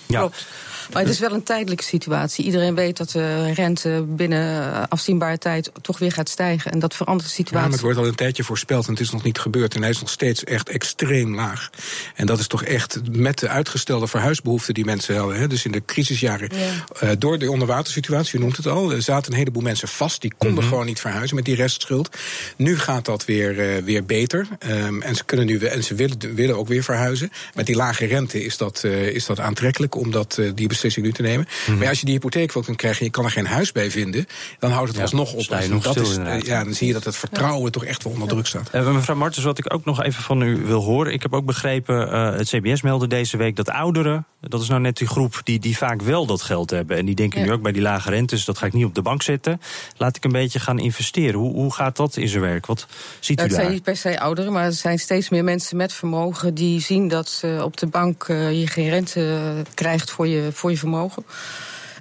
Ja. 0.06 0.20
Klopt. 0.20 0.46
Maar 0.94 1.02
het 1.02 1.12
is 1.12 1.20
wel 1.20 1.32
een 1.32 1.44
tijdelijke 1.44 1.84
situatie. 1.84 2.46
Iedereen 2.46 2.76
weet 2.76 2.98
dat 2.98 3.10
de 3.10 3.54
rente 3.54 4.04
binnen 4.08 4.90
afzienbare 4.90 5.38
tijd 5.38 5.72
toch 5.82 6.00
weer 6.00 6.12
gaat 6.12 6.30
stijgen. 6.30 6.72
En 6.72 6.80
dat 6.80 6.96
verandert 6.96 7.30
de 7.30 7.36
situatie. 7.36 7.58
Ja, 7.58 7.64
maar 7.64 7.72
het 7.72 7.82
wordt 7.82 7.98
al 7.98 8.08
een 8.08 8.16
tijdje 8.16 8.44
voorspeld 8.44 8.86
en 8.86 8.92
het 8.92 9.02
is 9.02 9.12
nog 9.12 9.24
niet 9.24 9.40
gebeurd. 9.40 9.76
En 9.76 9.82
hij 9.82 9.90
is 9.90 10.00
nog 10.00 10.10
steeds 10.10 10.44
echt 10.44 10.70
extreem 10.70 11.36
laag. 11.36 11.70
En 12.16 12.26
dat 12.26 12.40
is 12.40 12.48
toch 12.48 12.64
echt 12.64 13.00
met 13.12 13.40
de 13.40 13.48
uitgestelde 13.48 14.08
verhuisbehoeften 14.08 14.74
die 14.74 14.86
mensen 14.86 15.18
hadden. 15.18 15.40
Hè, 15.40 15.48
dus 15.48 15.66
in 15.66 15.72
de 15.72 15.86
crisisjaren. 15.86 16.50
Ja. 16.56 17.04
Uh, 17.04 17.10
door 17.18 17.40
de 17.40 17.52
onderwatersituatie, 17.52 18.40
u 18.40 18.42
noemt 18.42 18.58
het 18.58 18.68
al, 18.68 18.92
er 18.92 19.02
zaten 19.02 19.32
een 19.32 19.38
heleboel 19.38 19.62
mensen 19.62 19.88
vast. 19.88 20.22
Die 20.22 20.34
konden 20.38 20.56
mm 20.56 20.60
-hmm. 20.60 20.70
gewoon 20.70 20.86
niet 20.86 21.00
verhuizen 21.00 21.36
met 21.36 21.46
die 21.46 21.56
restschuld. 21.56 22.18
Nu 22.56 22.80
gaat 22.80 23.06
dat 23.06 23.26
weer, 23.26 23.76
uh, 23.76 23.84
weer 23.84 24.06
beter. 24.06 24.48
Um, 24.68 25.02
en 25.02 25.16
ze, 25.16 25.24
kunnen 25.26 25.46
nu, 25.46 25.58
en 25.58 25.84
ze 25.84 25.96
willen, 25.96 26.36
willen 26.36 26.58
ook 26.58 26.68
weer 26.68 26.84
verhuizen. 26.84 27.32
Met 27.54 27.66
die 27.66 27.76
lage 27.76 28.06
rente 28.06 28.44
is 28.44 28.58
dat, 28.58 28.82
uh, 28.86 29.08
is 29.08 29.26
dat 29.26 29.40
aantrekkelijk 29.40 29.96
om 29.96 30.12
dat, 30.12 30.40
die 30.56 30.68
beslissing 30.82 31.06
nu 31.06 31.12
te 31.12 31.22
nemen. 31.22 31.48
Mm. 31.68 31.78
Maar 31.78 31.88
als 31.88 32.00
je 32.00 32.06
die 32.06 32.14
hypotheek 32.14 32.54
wil 32.54 32.64
kunt 32.64 32.78
krijgen 32.78 33.00
en 33.00 33.06
je 33.06 33.12
kan 33.12 33.24
er 33.24 33.32
geen 33.32 33.46
huis 33.46 33.72
bij 33.72 33.92
vinden, 33.92 34.26
dan 34.60 34.72
houdt 34.72 34.88
het 34.88 34.96
ja, 34.96 35.02
alsnog 35.02 35.34
op. 35.34 35.48
Dus 35.48 35.68
nog 35.68 35.84
dat 35.84 35.94
stil, 35.94 36.12
is, 36.12 36.18
uh, 36.18 36.42
ja, 36.42 36.64
dan 36.64 36.74
zie 36.74 36.88
je 36.88 36.94
dat 36.94 37.04
het 37.04 37.18
vertrouwen 37.18 37.64
ja. 37.64 37.70
toch 37.70 37.86
echt 37.86 38.04
wel 38.04 38.14
onder 38.14 38.28
druk 38.28 38.48
staat. 38.48 38.70
Uh, 38.76 38.94
mevrouw 38.94 39.16
Martens, 39.16 39.46
wat 39.46 39.58
ik 39.58 39.74
ook 39.74 39.86
nog 39.86 40.04
even 40.04 40.24
van 40.24 40.42
u 40.42 40.58
wil 40.66 40.82
horen. 40.82 41.14
Ik 41.14 41.22
heb 41.22 41.34
ook 41.34 41.46
begrepen, 41.46 42.08
uh, 42.08 42.38
het 42.38 42.50
CBS 42.50 42.82
meldde 42.82 43.08
deze 43.08 43.38
week 43.38 43.56
dat 43.56 43.70
ouderen, 43.70 44.26
dat 44.42 44.62
is 44.62 44.68
nou 44.68 44.82
net 44.82 44.98
die 44.98 45.08
groep 45.08 45.42
die, 45.44 45.60
die 45.60 45.78
vaak 45.78 46.02
wel 46.02 46.26
dat 46.26 46.42
geld 46.42 46.70
hebben. 46.70 46.98
En 46.98 47.06
die 47.06 47.16
denken 47.16 47.40
ja. 47.40 47.46
nu 47.46 47.52
ook 47.52 47.62
bij 47.62 47.72
die 47.72 47.82
lage 47.82 48.10
rentes, 48.10 48.46
dat 48.46 48.58
ga 48.58 48.66
ik 48.66 48.74
niet 48.74 48.86
op 48.86 48.96
de 48.96 49.02
bank 49.02 49.22
zetten. 49.22 49.62
Laat 49.98 50.16
ik 50.16 50.24
een 50.24 50.32
beetje 50.32 50.60
gaan 50.60 50.80
investeren. 50.80 51.40
Hoe, 51.40 51.54
hoe 51.54 51.74
gaat 51.74 51.96
dat 51.96 52.18
in 52.18 52.28
zijn 52.28 52.42
werk? 52.42 52.66
Wat 52.66 52.88
ziet 53.20 53.38
dat 53.38 53.46
u 53.46 53.50
daar? 53.50 53.58
Het 53.58 53.66
zijn 53.66 53.72
niet 53.72 53.84
per 53.84 53.98
se 53.98 54.20
ouderen, 54.20 54.52
maar 54.52 54.66
er 54.66 54.74
zijn 54.74 55.00
steeds 55.00 55.30
meer 55.30 55.44
mensen 55.44 55.78
met 55.78 55.94
vermogen 55.94 56.54
die 56.54 56.82
zien 56.82 57.08
dat 57.08 57.30
ze 57.30 57.62
op 57.64 57.78
de 57.78 57.88
bank 57.88 58.26
je 58.28 58.68
geen 58.68 58.90
rente 58.90 59.40
krijgt 59.74 60.12
voor 60.12 60.28
je, 60.28 60.50
voor 60.62 60.72
je 60.72 60.78
vermogen. 60.78 61.26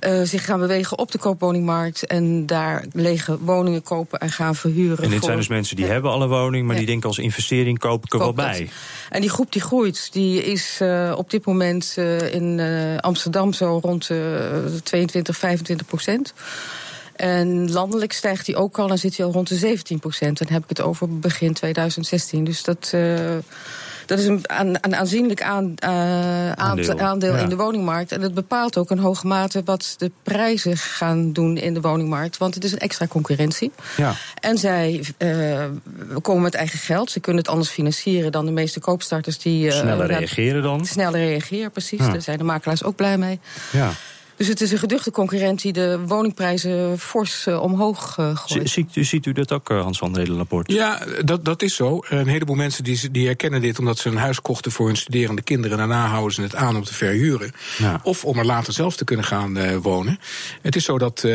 Uh, 0.06 0.22
zich 0.22 0.44
gaan 0.44 0.60
bewegen 0.60 0.98
op 0.98 1.10
de 1.10 1.18
koopwoningmarkt 1.18 2.06
en 2.06 2.46
daar 2.46 2.84
lege 2.92 3.38
woningen 3.40 3.82
kopen 3.82 4.18
en 4.18 4.30
gaan 4.30 4.54
verhuren. 4.54 5.04
En 5.04 5.10
dit 5.10 5.18
voor... 5.18 5.26
zijn 5.26 5.36
dus 5.36 5.48
mensen 5.48 5.76
die 5.76 5.84
ja. 5.84 5.92
hebben 5.92 6.10
al 6.10 6.22
een 6.22 6.28
woning, 6.28 6.64
maar 6.64 6.72
ja. 6.72 6.78
die 6.78 6.90
denken 6.90 7.08
als 7.08 7.18
investering 7.18 7.78
koop 7.78 8.04
ik 8.04 8.12
er 8.12 8.18
wel 8.18 8.32
bij. 8.32 8.70
En 9.10 9.20
die 9.20 9.30
groep 9.30 9.52
die 9.52 9.62
groeit, 9.62 10.12
die 10.12 10.44
is 10.44 10.78
uh, 10.82 11.14
op 11.16 11.30
dit 11.30 11.46
moment 11.46 11.94
uh, 11.98 12.34
in 12.34 12.60
Amsterdam 13.00 13.52
zo 13.52 13.78
rond 13.82 14.10
22, 14.82 15.36
25 15.36 15.86
procent. 15.86 16.34
En 17.16 17.72
landelijk 17.72 18.12
stijgt 18.12 18.46
die 18.46 18.56
ook 18.56 18.78
al 18.78 18.90
en 18.90 18.98
zit 18.98 19.16
hij 19.16 19.26
al 19.26 19.32
rond 19.32 19.48
de 19.48 19.56
17 19.56 19.98
procent. 19.98 20.38
Dan 20.38 20.48
heb 20.52 20.62
ik 20.62 20.68
het 20.68 20.80
over 20.80 21.18
begin 21.18 21.52
2016. 21.52 22.44
Dus 22.44 22.62
dat 22.62 22.94
dat 24.10 24.18
is 24.18 24.26
een, 24.26 24.44
een 24.80 24.96
aanzienlijk 24.96 25.42
aan, 25.42 25.74
uh, 25.84 26.52
aandeel, 26.52 26.98
aandeel 26.98 27.34
ja. 27.34 27.38
in 27.38 27.48
de 27.48 27.56
woningmarkt. 27.56 28.12
En 28.12 28.20
dat 28.20 28.34
bepaalt 28.34 28.76
ook 28.76 28.90
in 28.90 28.98
hoge 28.98 29.26
mate 29.26 29.62
wat 29.64 29.94
de 29.98 30.10
prijzen 30.22 30.76
gaan 30.76 31.32
doen 31.32 31.56
in 31.56 31.74
de 31.74 31.80
woningmarkt. 31.80 32.38
Want 32.38 32.54
het 32.54 32.64
is 32.64 32.72
een 32.72 32.78
extra 32.78 33.06
concurrentie. 33.06 33.72
Ja. 33.96 34.14
En 34.40 34.58
zij 34.58 35.04
uh, 35.18 35.64
komen 36.22 36.42
met 36.42 36.54
eigen 36.54 36.78
geld. 36.78 37.10
Ze 37.10 37.20
kunnen 37.20 37.42
het 37.42 37.50
anders 37.50 37.70
financieren 37.70 38.32
dan 38.32 38.44
de 38.44 38.50
meeste 38.50 38.80
koopstarters 38.80 39.38
die. 39.38 39.66
Uh, 39.66 39.72
sneller 39.72 40.06
reageren 40.06 40.62
dan? 40.62 40.84
Sneller 40.84 41.20
reageren, 41.20 41.70
precies. 41.70 41.98
Ja. 41.98 42.10
Daar 42.10 42.22
zijn 42.22 42.38
de 42.38 42.44
makelaars 42.44 42.84
ook 42.84 42.96
blij 42.96 43.18
mee. 43.18 43.40
Ja. 43.72 43.90
Dus 44.40 44.48
het 44.48 44.60
is 44.60 44.72
een 44.72 44.78
geduchte 44.78 45.10
concurrent 45.10 45.62
die 45.62 45.72
de 45.72 45.98
woningprijzen 46.06 46.98
fors 46.98 47.46
uh, 47.46 47.62
omhoog 47.62 48.16
uh, 48.18 48.36
gooit. 48.36 48.70
Ziet, 48.70 48.88
ziet, 48.92 49.26
u 49.26 49.32
dat 49.32 49.52
ook, 49.52 49.68
Hans 49.68 49.98
van 49.98 50.14
Reden 50.14 50.34
Laporte? 50.34 50.74
Ja, 50.74 51.02
dat, 51.24 51.44
dat 51.44 51.62
is 51.62 51.74
zo. 51.74 52.00
Een 52.08 52.26
heleboel 52.26 52.56
mensen 52.56 52.84
die, 52.84 53.10
die 53.10 53.26
herkennen 53.26 53.60
dit 53.60 53.78
omdat 53.78 53.98
ze 53.98 54.08
een 54.08 54.16
huis 54.16 54.40
kochten 54.40 54.72
voor 54.72 54.86
hun 54.86 54.96
studerende 54.96 55.42
kinderen. 55.42 55.78
En 55.78 55.88
daarna 55.88 56.06
houden 56.06 56.34
ze 56.34 56.42
het 56.42 56.54
aan 56.54 56.76
om 56.76 56.84
te 56.84 56.94
verhuren. 56.94 57.52
Ja. 57.78 58.00
Of 58.02 58.24
om 58.24 58.38
er 58.38 58.44
later 58.44 58.72
zelf 58.72 58.96
te 58.96 59.04
kunnen 59.04 59.24
gaan 59.24 59.58
uh, 59.58 59.76
wonen. 59.76 60.18
Het 60.62 60.76
is 60.76 60.84
zo 60.84 60.98
dat 60.98 61.26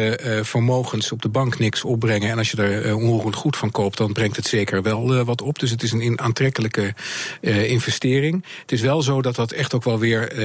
vermogens 0.41 1.12
op 1.12 1.21
de 1.21 1.29
bank 1.29 1.59
niks 1.59 1.83
opbrengen. 1.83 2.29
En 2.29 2.38
als 2.38 2.51
je 2.51 2.62
er 2.62 2.95
onroerend 2.95 3.35
goed 3.35 3.57
van 3.57 3.71
koopt, 3.71 3.97
dan 3.97 4.13
brengt 4.13 4.35
het 4.35 4.47
zeker 4.47 4.81
wel 4.81 5.24
wat 5.24 5.41
op. 5.41 5.59
Dus 5.59 5.69
het 5.69 5.83
is 5.83 5.91
een 5.91 6.19
aantrekkelijke 6.19 6.93
investering. 7.41 8.45
Het 8.62 8.71
is 8.71 8.81
wel 8.81 9.01
zo 9.01 9.21
dat 9.21 9.35
dat 9.35 9.51
echt 9.51 9.74
ook 9.74 9.83
wel 9.83 10.00
weer. 10.00 10.39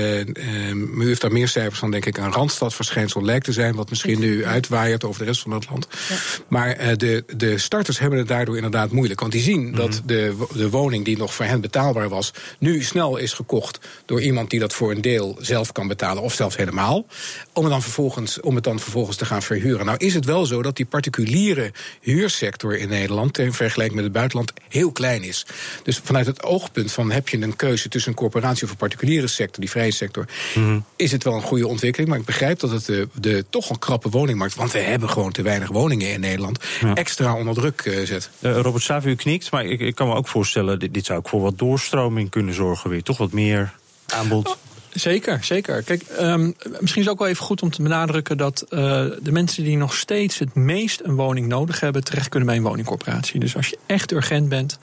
u 0.75 1.07
heeft 1.07 1.21
daar 1.21 1.33
meer 1.33 1.49
cijfers 1.49 1.79
van, 1.79 1.91
denk 1.91 2.07
ik, 2.07 2.19
aan 2.19 2.33
randstadverschijnsel 2.51 3.25
lijkt 3.25 3.45
te 3.45 3.53
zijn, 3.53 3.75
wat 3.75 3.91
misschien 3.91 4.19
nu 4.19 4.45
uitwaaiert 4.45 5.05
over 5.05 5.21
de 5.21 5.27
rest 5.27 5.43
van 5.43 5.51
het 5.51 5.71
land. 5.71 5.89
Ja. 6.09 6.17
Maar 6.49 6.81
uh, 6.81 6.97
de, 6.97 7.25
de 7.37 7.59
starters 7.59 7.99
hebben 7.99 8.19
het 8.19 8.29
daardoor 8.29 8.57
inderdaad 8.57 8.91
moeilijk. 8.91 9.21
Want 9.21 9.33
die 9.33 9.43
zien 9.43 9.61
mm 9.61 9.67
-hmm. 9.67 9.77
dat 9.77 10.03
de, 10.05 10.47
de 10.55 10.71
woning 10.71 11.05
die 11.05 11.19
nog 11.19 11.35
voor 11.35 11.45
hen 11.45 11.61
betaalbaar 11.61 12.09
was, 12.09 12.33
nu 12.59 12.83
snel 12.83 13.17
is 13.17 13.33
gekocht 13.33 13.79
door 14.07 14.21
iemand 14.21 14.51
die 14.51 14.61
dat 14.61 14.73
voor 14.73 14.91
een 14.91 15.01
deel 15.01 15.37
zelf 15.41 15.73
kan 15.73 15.89
betalen, 15.89 16.23
of 16.23 16.35
zelfs 16.35 16.57
helemaal. 16.57 17.07
Om 17.53 17.63
het 17.63 17.73
dan 17.73 17.83
vervolgens, 17.83 18.41
om 18.41 18.55
het 18.55 18.65
dan 18.65 18.79
vervolgens 18.79 19.17
te 19.17 19.25
gaan 19.25 19.43
verhuren. 19.43 19.87
Nou 19.87 19.99
is 19.99 20.15
het 20.15 20.25
wel 20.25 20.47
zo 20.47 20.63
dat 20.63 20.77
die 20.77 20.87
particuliere 20.87 21.73
huursector 22.01 22.79
in 22.79 22.89
Nederland, 22.89 23.39
in 23.39 23.53
vergelijking 23.53 23.97
met 23.97 24.05
het 24.05 24.15
buitenland, 24.15 24.53
heel 24.69 24.93
klein 24.93 25.23
is. 25.23 25.47
Dus 25.83 26.01
vanuit 26.05 26.27
het 26.27 26.43
oogpunt 26.43 26.93
van 26.93 27.11
heb 27.11 27.29
je 27.29 27.41
een 27.41 27.57
keuze 27.57 27.89
tussen 27.89 28.11
een 28.11 28.17
corporatie 28.17 28.65
of 28.65 28.71
een 28.71 28.77
particuliere 28.77 29.27
sector, 29.27 29.61
die 29.61 29.71
vrije 29.71 29.91
sector, 29.91 30.27
mm 30.55 30.65
-hmm. 30.65 30.85
is 30.97 31.13
het 31.13 31.25
wel 31.25 31.35
een 31.35 31.43
goede 31.43 31.67
ontwikkeling. 31.67 32.11
Maar 32.11 32.19
ik 32.19 32.25
begrijp 32.25 32.40
dat 32.41 32.71
het 32.71 32.85
de, 32.85 33.09
de 33.15 33.45
toch 33.51 33.71
een 33.71 33.79
krappe 33.79 34.09
woningmarkt, 34.09 34.55
want 34.55 34.73
we 34.73 34.79
hebben 34.79 35.09
gewoon 35.09 35.33
te 35.33 35.43
weinig 35.43 35.69
woningen 35.69 36.13
in 36.13 36.21
Nederland, 36.21 36.65
ja. 36.81 36.95
extra 36.95 37.35
onder 37.35 37.55
druk 37.55 37.85
uh, 37.85 38.07
zet. 38.07 38.31
Uh, 38.41 38.57
Robert 38.57 38.85
Savi, 38.85 39.09
u 39.09 39.15
knikt, 39.15 39.51
maar 39.51 39.65
ik, 39.65 39.81
ik, 39.81 39.95
kan 39.95 40.09
me 40.09 40.15
ook 40.15 40.29
voorstellen, 40.29 40.79
dit, 40.79 40.95
dit, 40.95 41.07
zou 41.07 41.19
ook 41.19 41.29
voor 41.29 41.41
wat 41.41 41.59
doorstroming 41.59 42.31
kunnen 42.31 42.55
zorgen 42.55 42.91
weer. 42.91 43.03
Toch 43.03 43.19
wat 43.19 43.33
meer 43.33 43.73
aanbod. 44.07 44.57
Zeker, 44.93 45.45
zeker. 45.45 45.83
Kijk, 45.83 46.03
um, 46.21 46.55
misschien 46.63 46.81
is 46.81 46.95
het 46.95 47.09
ook 47.09 47.19
wel 47.19 47.29
even 47.29 47.45
goed 47.45 47.63
om 47.63 47.71
te 47.71 47.83
benadrukken 47.83 48.37
dat 48.37 48.65
uh, 48.71 48.79
de 49.23 49.33
mensen 49.33 49.65
die 49.65 49.77
nog 49.77 49.95
steeds 49.95 50.39
het 50.39 50.55
meest 50.55 51.01
een 51.05 51.15
woning 51.15 51.47
nodig 51.47 51.81
hebben, 51.81 52.05
terecht 52.05 52.29
kunnen 52.29 52.49
bij 52.49 52.57
een 52.57 52.63
woningcorporatie. 52.63 53.41
Dus 53.41 53.57
als 53.57 53.69
je 53.69 53.79
echt 53.87 54.13
urgent 54.13 54.49
bent, 54.49 54.79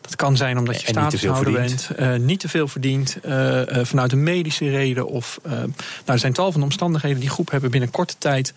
dat 0.00 0.16
kan 0.16 0.36
zijn 0.36 0.58
omdat 0.58 0.80
je 0.80 0.86
statushouder 0.86 1.52
bent, 1.52 1.90
uh, 1.98 2.14
niet 2.14 2.40
te 2.40 2.48
veel 2.48 2.68
verdient, 2.68 3.18
uh, 3.26 3.60
vanuit 3.82 4.12
een 4.12 4.22
medische 4.22 4.70
reden. 4.70 5.06
Of 5.06 5.38
nou, 5.42 5.72
er 6.04 6.18
zijn 6.18 6.32
tal 6.32 6.52
van 6.52 6.62
omstandigheden 6.62 7.20
die 7.20 7.30
groep 7.30 7.50
hebben 7.50 7.70
binnen 7.70 7.90
korte 7.90 8.14
tijd 8.18 8.52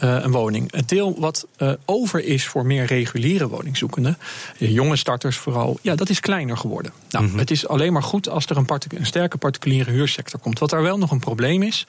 uh, 0.00 0.18
een 0.22 0.30
woning. 0.30 0.72
Het 0.72 0.88
deel 0.88 1.20
wat 1.20 1.46
uh, 1.58 1.72
over 1.84 2.24
is 2.24 2.46
voor 2.46 2.66
meer 2.66 2.84
reguliere 2.84 3.48
woningzoekenden, 3.48 4.18
jonge 4.58 4.96
starters 4.96 5.36
vooral, 5.36 5.78
ja, 5.82 5.94
dat 5.94 6.08
is 6.08 6.20
kleiner 6.20 6.56
geworden. 6.56 6.92
Nou, 7.10 7.24
mm 7.24 7.30
-hmm. 7.30 7.38
Het 7.38 7.50
is 7.50 7.68
alleen 7.68 7.92
maar 7.92 8.02
goed 8.02 8.28
als 8.28 8.46
er 8.46 8.56
een, 8.56 8.66
een 8.88 9.06
sterke 9.06 9.38
particuliere 9.38 9.90
huursector 9.90 10.40
komt. 10.40 10.58
Wat 10.58 10.70
daar 10.70 10.82
wel 10.82 10.98
nog 10.98 11.10
een 11.10 11.18
probleem 11.18 11.62
is, 11.62 11.86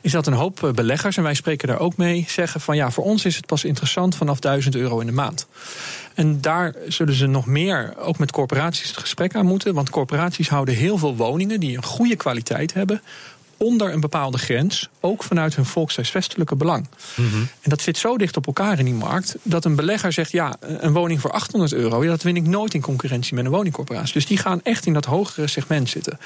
is 0.00 0.12
dat 0.12 0.26
een 0.26 0.32
hoop 0.32 0.72
beleggers, 0.74 1.16
en 1.16 1.22
wij 1.22 1.34
spreken 1.34 1.68
daar 1.68 1.78
ook 1.78 1.96
mee, 1.96 2.24
zeggen 2.28 2.60
van 2.60 2.76
ja, 2.76 2.90
voor 2.90 3.04
ons 3.04 3.24
is 3.24 3.36
het 3.36 3.46
pas 3.46 3.64
interessant 3.64 4.14
vanaf 4.16 4.38
1000 4.38 4.74
euro 4.74 5.00
in 5.00 5.06
de 5.06 5.12
maand. 5.12 5.46
En 6.14 6.40
daar 6.40 6.74
zullen 6.88 7.14
ze 7.14 7.26
nog 7.26 7.46
meer, 7.46 7.94
ook 7.98 8.18
met 8.18 8.32
corporaties, 8.32 8.88
het 8.88 8.96
gesprek 8.96 9.34
aan 9.34 9.46
moeten. 9.46 9.74
Want 9.74 9.90
corporaties 9.90 10.48
houden 10.48 10.74
heel 10.74 10.98
veel 10.98 11.16
woningen 11.16 11.60
die 11.60 11.76
een 11.76 11.84
goede 11.84 12.16
kwaliteit 12.16 12.74
hebben 12.74 13.02
onder 13.62 13.92
een 13.92 14.00
bepaalde 14.00 14.38
grens, 14.38 14.88
ook 15.00 15.22
vanuit 15.22 15.56
hun 15.56 15.64
volkshuisvestelijke 15.64 16.56
belang. 16.56 16.88
Mm 17.16 17.30
-hmm. 17.30 17.48
En 17.60 17.70
dat 17.70 17.80
zit 17.80 17.98
zo 17.98 18.18
dicht 18.18 18.36
op 18.36 18.46
elkaar 18.46 18.78
in 18.78 18.84
die 18.84 18.94
markt, 18.94 19.36
dat 19.42 19.64
een 19.64 19.76
belegger 19.76 20.12
zegt: 20.12 20.32
ja, 20.32 20.56
een 20.60 20.92
woning 20.92 21.20
voor 21.20 21.30
800 21.30 21.72
euro, 21.72 22.02
ja, 22.02 22.10
dat 22.10 22.22
win 22.22 22.36
ik 22.36 22.46
nooit 22.46 22.74
in 22.74 22.80
concurrentie 22.80 23.34
met 23.34 23.44
een 23.44 23.50
woningcorporatie. 23.50 24.12
Dus 24.12 24.26
die 24.26 24.36
gaan 24.36 24.60
echt 24.62 24.86
in 24.86 24.92
dat 24.92 25.04
hogere 25.04 25.46
segment 25.46 25.88
zitten. 25.88 26.18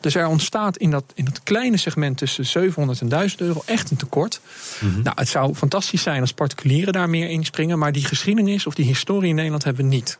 Dus 0.00 0.14
er 0.14 0.26
ontstaat 0.26 0.76
in 0.76 0.90
dat, 0.90 1.04
in 1.14 1.24
dat 1.24 1.42
kleine 1.42 1.76
segment 1.76 2.16
tussen 2.16 2.46
700 2.46 3.00
en 3.00 3.08
1000 3.08 3.40
euro 3.40 3.62
echt 3.66 3.90
een 3.90 3.96
tekort. 3.96 4.40
Mm 4.80 4.92
-hmm. 4.92 5.02
Nou, 5.02 5.16
het 5.18 5.28
zou 5.28 5.54
fantastisch 5.54 6.02
zijn 6.02 6.20
als 6.20 6.32
particulieren 6.32 6.92
daar 6.92 7.10
meer 7.10 7.28
inspringen, 7.28 7.78
maar 7.78 7.92
die 7.92 8.04
geschiedenis 8.04 8.66
of 8.66 8.74
die 8.74 8.86
historie 8.86 9.28
in 9.28 9.34
Nederland 9.34 9.64
hebben 9.64 9.84
we 9.84 9.94
niet. 9.94 10.18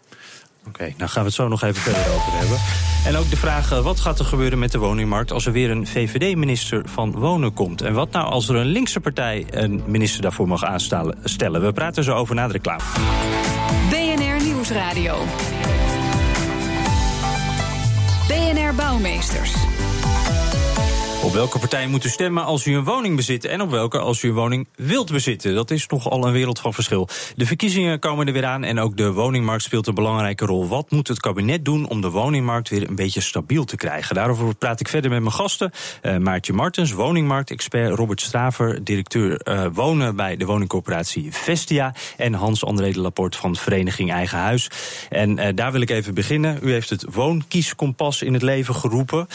Oké, 0.66 0.68
okay, 0.68 0.94
nou 0.98 1.10
gaan 1.10 1.22
we 1.22 1.28
het 1.28 1.36
zo 1.36 1.48
nog 1.48 1.62
even 1.62 1.82
verder 1.82 2.12
over 2.12 2.32
hebben. 2.32 2.58
En 3.04 3.16
ook 3.16 3.30
de 3.30 3.36
vraag, 3.36 3.68
wat 3.82 4.00
gaat 4.00 4.18
er 4.18 4.24
gebeuren 4.24 4.58
met 4.58 4.72
de 4.72 4.78
woningmarkt... 4.78 5.32
als 5.32 5.46
er 5.46 5.52
weer 5.52 5.70
een 5.70 5.86
VVD-minister 5.86 6.82
van 6.84 7.12
Wonen 7.12 7.52
komt? 7.52 7.82
En 7.82 7.94
wat 7.94 8.10
nou 8.10 8.26
als 8.26 8.48
er 8.48 8.56
een 8.56 8.66
linkse 8.66 9.00
partij 9.00 9.46
een 9.50 9.82
minister 9.86 10.22
daarvoor 10.22 10.48
mag 10.48 10.64
aanstellen? 10.64 11.62
We 11.62 11.72
praten 11.72 12.04
zo 12.04 12.14
over 12.14 12.34
na 12.34 12.46
de 12.46 12.52
reclame. 12.52 12.82
BNR 13.90 14.44
Nieuwsradio. 14.44 15.24
BNR 18.28 18.74
Bouwmeesters. 18.74 19.71
Op 21.22 21.32
welke 21.32 21.58
partij 21.58 21.86
moet 21.86 22.04
u 22.04 22.08
stemmen 22.08 22.44
als 22.44 22.66
u 22.66 22.74
een 22.74 22.84
woning 22.84 23.16
bezit 23.16 23.44
en 23.44 23.60
op 23.60 23.70
welke 23.70 23.98
als 23.98 24.22
u 24.22 24.28
een 24.28 24.34
woning 24.34 24.68
wilt 24.76 25.10
bezitten? 25.12 25.54
Dat 25.54 25.70
is 25.70 25.86
nogal 25.86 26.26
een 26.26 26.32
wereld 26.32 26.58
van 26.58 26.74
verschil. 26.74 27.08
De 27.36 27.46
verkiezingen 27.46 27.98
komen 27.98 28.26
er 28.26 28.32
weer 28.32 28.44
aan 28.44 28.64
en 28.64 28.78
ook 28.78 28.96
de 28.96 29.12
woningmarkt 29.12 29.62
speelt 29.62 29.86
een 29.86 29.94
belangrijke 29.94 30.46
rol. 30.46 30.68
Wat 30.68 30.90
moet 30.90 31.08
het 31.08 31.20
kabinet 31.20 31.64
doen 31.64 31.88
om 31.88 32.00
de 32.00 32.10
woningmarkt 32.10 32.68
weer 32.68 32.88
een 32.88 32.94
beetje 32.94 33.20
stabiel 33.20 33.64
te 33.64 33.76
krijgen? 33.76 34.14
Daarover 34.14 34.54
praat 34.54 34.80
ik 34.80 34.88
verder 34.88 35.10
met 35.10 35.20
mijn 35.20 35.32
gasten. 35.32 35.70
Uh, 36.02 36.16
Maartje 36.16 36.52
Martens, 36.52 36.92
woningmarktexpert, 36.92 37.94
Robert 37.94 38.20
Straver, 38.20 38.84
directeur 38.84 39.40
uh, 39.44 39.66
wonen 39.72 40.16
bij 40.16 40.36
de 40.36 40.44
woningcorporatie 40.44 41.32
Vestia 41.32 41.94
en 42.16 42.34
Hans-André 42.34 42.90
de 42.90 43.00
Laporte 43.00 43.38
van 43.38 43.56
Vereniging 43.56 44.12
Eigen 44.12 44.38
Huis. 44.38 44.70
En 45.10 45.38
uh, 45.38 45.46
daar 45.54 45.72
wil 45.72 45.80
ik 45.80 45.90
even 45.90 46.14
beginnen. 46.14 46.58
U 46.62 46.72
heeft 46.72 46.90
het 46.90 47.06
woonkieskompas 47.10 48.22
in 48.22 48.32
het 48.32 48.42
leven 48.42 48.74
geroepen. 48.74 49.26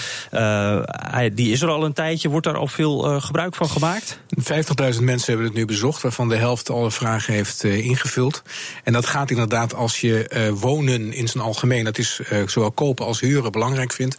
Die 1.33 1.51
is 1.51 1.61
er 1.61 1.69
al 1.69 1.76
al 1.77 1.85
een 1.85 1.93
tijdje. 1.93 2.29
Wordt 2.29 2.45
daar 2.45 2.57
al 2.57 2.67
veel 2.67 3.13
uh, 3.13 3.21
gebruik 3.21 3.55
van 3.55 3.69
gemaakt? 3.69 4.19
50.000 4.39 5.03
mensen 5.03 5.25
hebben 5.25 5.45
het 5.45 5.53
nu 5.53 5.65
bezocht, 5.65 6.01
waarvan 6.01 6.29
de 6.29 6.35
helft 6.35 6.69
alle 6.69 6.91
vragen 6.91 7.33
heeft 7.33 7.63
uh, 7.63 7.85
ingevuld. 7.85 8.41
En 8.83 8.93
dat 8.93 9.05
gaat 9.05 9.29
inderdaad 9.29 9.75
als 9.75 10.01
je 10.01 10.31
uh, 10.33 10.59
wonen 10.59 11.13
in 11.13 11.27
zijn 11.27 11.43
algemeen, 11.43 11.83
dat 11.83 11.97
is 11.97 12.21
zowel 12.45 12.71
kopen 12.71 13.05
als 13.05 13.19
huren, 13.19 13.51
belangrijk 13.51 13.93
vindt. 13.93 14.17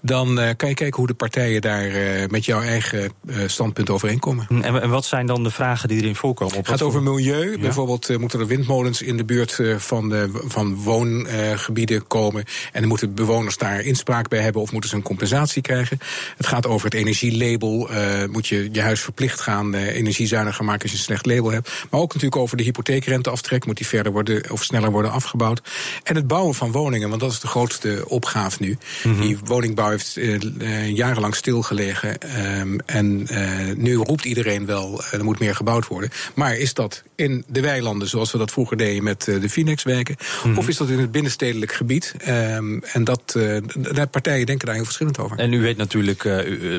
Dan 0.00 0.34
kan 0.56 0.68
je 0.68 0.74
kijken 0.74 0.96
hoe 0.96 1.06
de 1.06 1.14
partijen 1.14 1.60
daar 1.60 1.90
met 2.30 2.44
jouw 2.44 2.60
eigen 2.60 3.12
standpunt 3.46 3.90
overeenkomen. 3.90 4.46
En, 4.48 4.82
en, 4.82 4.90
wat 4.90 5.04
zijn 5.04 5.26
dan 5.26 5.42
de 5.42 5.50
vragen 5.50 5.88
die 5.88 6.00
erin 6.00 6.16
voorkomen? 6.16 6.56
Het 6.56 6.68
gaat 6.68 6.82
over 6.82 7.02
milieu. 7.02 7.50
Ja. 7.50 7.58
Bijvoorbeeld 7.58 8.18
moeten 8.18 8.40
er 8.40 8.46
windmolens 8.46 9.02
in 9.02 9.16
de 9.16 9.24
buurt 9.24 9.60
van, 9.76 10.08
de, 10.08 10.30
van 10.44 10.74
woongebieden 10.74 12.06
komen. 12.06 12.44
En 12.72 12.80
dan 12.80 12.88
moeten 12.88 13.14
bewoners 13.14 13.56
daar 13.56 13.80
inspraak 13.80 14.28
bij 14.28 14.40
hebben 14.40 14.62
of 14.62 14.72
moeten 14.72 14.90
ze 14.90 14.96
een 14.96 15.02
compensatie 15.02 15.62
krijgen. 15.62 15.98
Het 16.36 16.46
gaat 16.46 16.66
over 16.66 16.89
het 16.90 17.00
energielabel. 17.00 17.90
Uh, 17.90 18.24
moet 18.30 18.46
je 18.46 18.68
je 18.72 18.80
huis 18.80 19.00
verplicht 19.00 19.40
gaan 19.40 19.74
uh, 19.74 19.96
energiezuiniger 19.96 20.64
maken 20.64 20.82
als 20.82 20.90
je 20.90 20.96
een 20.96 21.02
slecht 21.02 21.26
label 21.26 21.50
hebt. 21.50 21.70
Maar 21.90 22.00
ook 22.00 22.14
natuurlijk 22.14 22.42
over 22.42 22.56
de 22.56 22.62
hypotheekrenteaftrek. 22.62 23.66
Moet 23.66 23.76
die 23.76 23.86
verder 23.86 24.12
worden 24.12 24.50
of 24.50 24.64
sneller 24.64 24.90
worden 24.90 25.10
afgebouwd. 25.10 25.62
En 26.02 26.14
het 26.14 26.26
bouwen 26.26 26.54
van 26.54 26.72
woningen, 26.72 27.08
want 27.08 27.20
dat 27.20 27.30
is 27.30 27.40
de 27.40 27.46
grootste 27.46 28.04
opgave 28.08 28.56
nu. 28.60 28.78
Mm 29.04 29.12
-hmm. 29.12 29.20
Die 29.20 29.38
woningbouw 29.44 29.90
heeft 29.90 30.16
uh, 30.16 30.88
jarenlang 30.88 31.34
stilgelegen. 31.34 32.18
Um, 32.60 32.80
en 32.86 33.28
nu 33.76 33.94
roept 33.94 34.24
iedereen 34.24 34.66
wel, 34.66 35.02
er 35.10 35.24
moet 35.24 35.38
meer 35.38 35.54
gebouwd 35.54 35.86
worden. 35.86 36.10
Maar 36.34 36.56
is 36.56 36.74
dat 36.74 37.02
in 37.14 37.44
de 37.48 37.60
weilanden, 37.60 38.08
zoals 38.08 38.32
we 38.32 38.38
dat 38.38 38.52
vroeger 38.52 38.76
deden 38.76 39.02
met 39.02 39.24
de 39.24 39.48
Phoenix-wijken? 39.48 40.16
Mm 40.18 40.50
-hmm. 40.50 40.58
Of 40.58 40.68
is 40.68 40.76
dat 40.76 40.88
in 40.88 40.98
het 40.98 41.12
binnenstedelijk 41.12 41.72
gebied? 41.72 42.14
Um, 42.28 42.82
en 42.82 43.04
dat, 43.04 43.22
de 43.26 44.08
partijen 44.10 44.46
denken 44.46 44.66
daar 44.66 44.74
heel 44.74 44.84
verschillend 44.84 45.18
over. 45.18 45.38
En 45.38 45.52
u 45.52 45.60
weet 45.60 45.76
natuurlijk 45.76 46.24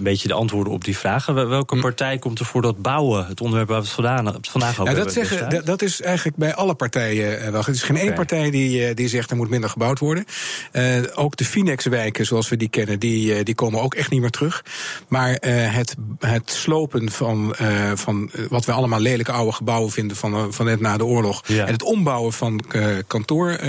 een 0.02 0.12
beetje 0.12 0.28
de 0.28 0.34
antwoorden 0.34 0.74
op 0.74 0.84
die 0.84 0.98
vragen. 0.98 1.50
Welke 1.50 1.76
hm. 1.76 1.82
partij 1.82 2.18
komt 2.18 2.40
er 2.40 2.46
voor 2.46 2.62
dat 2.62 2.82
bouwen, 2.82 3.28
het 3.28 3.42
onderwerp 3.42 3.70
waar 3.70 3.82
we 3.82 3.86
het 3.86 4.50
vandaag 4.50 4.80
over 4.80 4.96
dat, 4.96 5.14
zeggen, 5.14 5.66
dat 5.66 5.82
is 5.82 6.02
eigenlijk 6.02 6.38
bij 6.38 6.56
alle 6.56 6.74
partijen 6.74 7.46
uh, 7.46 7.50
wel. 7.50 7.64
Het 7.64 7.76
is 7.76 7.84
geen 7.84 7.96
okay. 7.96 8.08
één 8.08 8.16
partij 8.16 8.52
die, 8.52 8.90
uh, 8.90 8.96
die 8.96 9.08
zegt 9.08 9.32
er 9.32 9.36
moet 9.36 9.50
minder 9.50 9.70
gebouwd 9.70 10.00
worden. 10.00 10.26
Uh, 10.74 10.98
ook 11.14 11.36
de 11.36 11.46
Finex-wijken, 11.46 12.26
zoals 12.26 12.50
we 12.50 12.58
die 12.58 12.70
kennen, 12.70 13.00
die, 13.00 13.44
die 13.44 13.56
komen 13.56 13.82
ook 13.82 13.94
echt 13.94 14.10
niet 14.10 14.22
meer 14.22 14.30
terug. 14.30 14.64
Maar 15.08 15.38
het, 15.42 15.96
het 16.20 16.52
slopen 16.52 17.12
van, 17.12 17.56
van 17.94 18.32
wat 18.50 18.66
we 18.66 18.72
allemaal 18.72 19.00
lelijke 19.00 19.32
oude 19.32 19.52
gebouwen 19.52 19.92
vinden 19.92 20.18
van, 20.18 20.54
van 20.54 20.66
net 20.66 20.80
na 20.80 20.98
de 20.98 21.06
oorlog. 21.06 21.42
Ja. 21.46 21.66
En 21.66 21.74
het 21.74 21.84
ombouwen 21.84 22.34
van 22.34 22.64
kantoor, 23.08 23.60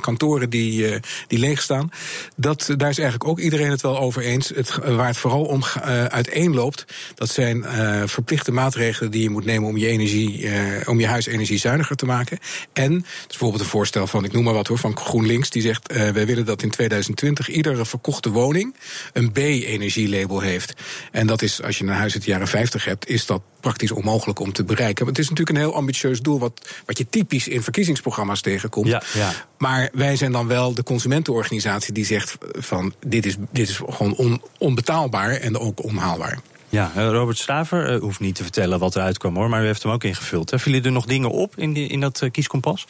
kantoren 0.00 0.50
die, 0.50 1.00
die 1.26 1.38
leeg 1.38 1.62
staan. 1.62 1.90
Dat, 2.36 2.74
daar 2.76 2.90
is 2.90 2.98
eigenlijk 2.98 3.30
ook 3.30 3.38
iedereen 3.38 3.70
het 3.70 3.82
wel 3.82 3.98
over 3.98 4.22
eens. 4.22 4.48
Het, 4.48 4.78
waar 4.84 5.06
het 5.06 5.16
vooral 5.16 5.44
om 5.44 5.61
Amsterdam 5.62 5.94
uh, 5.94 6.04
uiteenloopt, 6.04 6.84
dat 7.14 7.28
zijn 7.28 7.56
uh, 7.56 8.02
verplichte 8.06 8.52
maatregelen 8.52 9.10
die 9.10 9.22
je 9.22 9.30
moet 9.30 9.44
nemen 9.44 9.68
om 9.68 9.76
je 9.76 9.86
energie, 9.86 10.42
uh, 10.42 10.88
om 10.88 11.00
je 11.00 11.06
huis 11.06 11.26
energiezuiniger 11.26 11.96
te 11.96 12.06
maken. 12.06 12.38
En 12.72 13.04
bijvoorbeeld 13.28 13.62
een 13.62 13.68
voorstel 13.68 14.06
van, 14.06 14.24
ik 14.24 14.32
noem 14.32 14.44
maar 14.44 14.54
wat 14.54 14.66
hoor, 14.66 14.78
van 14.78 14.96
GroenLinks, 14.96 15.50
die 15.50 15.62
zegt: 15.62 15.92
wij 15.92 16.26
willen 16.26 16.44
dat 16.44 16.62
in 16.62 16.70
2020 16.70 17.48
iedere 17.48 17.84
verkochte 17.84 18.30
woning 18.30 18.74
een 19.12 19.32
B-energielabel 19.32 20.40
heeft. 20.40 20.72
En 21.10 21.26
dat 21.26 21.42
is, 21.42 21.62
als 21.62 21.78
je 21.78 21.84
een 21.84 21.90
huis 21.90 22.14
uit 22.14 22.24
de 22.24 22.30
jaren 22.30 22.48
50 22.48 22.84
hebt, 22.84 23.08
is 23.08 23.26
dat 23.26 23.42
praktisch 23.62 23.90
onmogelijk 23.90 24.38
om 24.38 24.52
te 24.52 24.64
bereiken. 24.64 25.06
Het 25.06 25.18
is 25.18 25.28
natuurlijk 25.28 25.58
een 25.58 25.64
heel 25.64 25.74
ambitieus 25.74 26.20
doel, 26.20 26.38
wat, 26.38 26.68
wat 26.86 26.98
je 26.98 27.06
typisch 27.10 27.48
in 27.48 27.62
verkiezingsprogramma's 27.62 28.40
tegenkomt. 28.40 28.88
Ja, 28.88 29.02
ja. 29.14 29.32
Maar 29.62 29.88
wij 29.92 30.16
zijn 30.16 30.32
dan 30.32 30.46
wel 30.46 30.74
de 30.74 30.82
consumentenorganisatie 30.82 31.92
die 31.92 32.04
zegt 32.04 32.38
van 32.52 32.94
dit 33.06 33.26
is, 33.26 33.36
dit 33.50 33.68
is 33.68 33.76
gewoon 33.76 34.14
on, 34.14 34.42
onbetaalbaar 34.58 35.30
en 35.30 35.58
ook 35.58 35.84
onhaalbaar. 35.84 36.40
Ja, 36.68 36.92
Robert 36.94 37.38
Staver 37.38 37.92
uh, 37.92 38.00
hoeft 38.00 38.20
niet 38.20 38.34
te 38.34 38.42
vertellen 38.42 38.78
wat 38.78 38.96
eruit 38.96 39.18
kwam 39.18 39.36
hoor, 39.36 39.48
maar 39.48 39.62
u 39.62 39.66
heeft 39.66 39.82
hem 39.82 39.92
ook 39.92 40.04
ingevuld. 40.04 40.50
Hè? 40.50 40.58
Vielen 40.58 40.84
er 40.84 40.92
nog 40.92 41.06
dingen 41.06 41.30
op 41.30 41.52
in, 41.56 41.72
die, 41.72 41.88
in 41.88 42.00
dat 42.00 42.20
uh, 42.22 42.30
kieskompas? 42.30 42.86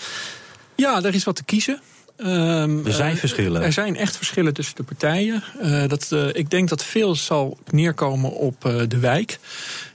Ja, 0.75 1.03
er 1.03 1.15
is 1.15 1.25
wat 1.25 1.37
te 1.37 1.45
kiezen. 1.45 1.81
Um, 2.17 2.87
er 2.87 2.93
zijn 2.93 3.17
verschillen. 3.17 3.63
Er 3.63 3.73
zijn 3.73 3.97
echt 3.97 4.17
verschillen 4.17 4.55
tussen 4.55 4.77
de 4.77 4.83
partijen. 4.83 5.43
Uh, 5.63 5.89
dat, 5.89 6.09
uh, 6.13 6.29
ik 6.33 6.51
denk 6.51 6.69
dat 6.69 6.85
veel 6.85 7.15
zal 7.15 7.59
neerkomen 7.71 8.31
op 8.31 8.65
uh, 8.67 8.83
de 8.89 8.99
wijk. 8.99 9.39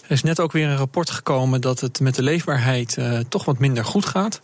Er 0.02 0.12
is 0.12 0.24
net 0.24 0.40
ook 0.40 0.52
weer 0.52 0.68
een 0.68 0.78
rapport 0.78 1.10
gekomen 1.10 1.62
dat 1.62 1.80
het 1.80 2.00
met 2.00 2.16
de 2.16 2.24
leefbaarheid 2.24 2.98
toch 3.30 3.46
wat 3.46 3.60
minder 3.60 3.86
goed 3.86 4.06
gaat. 4.06 4.42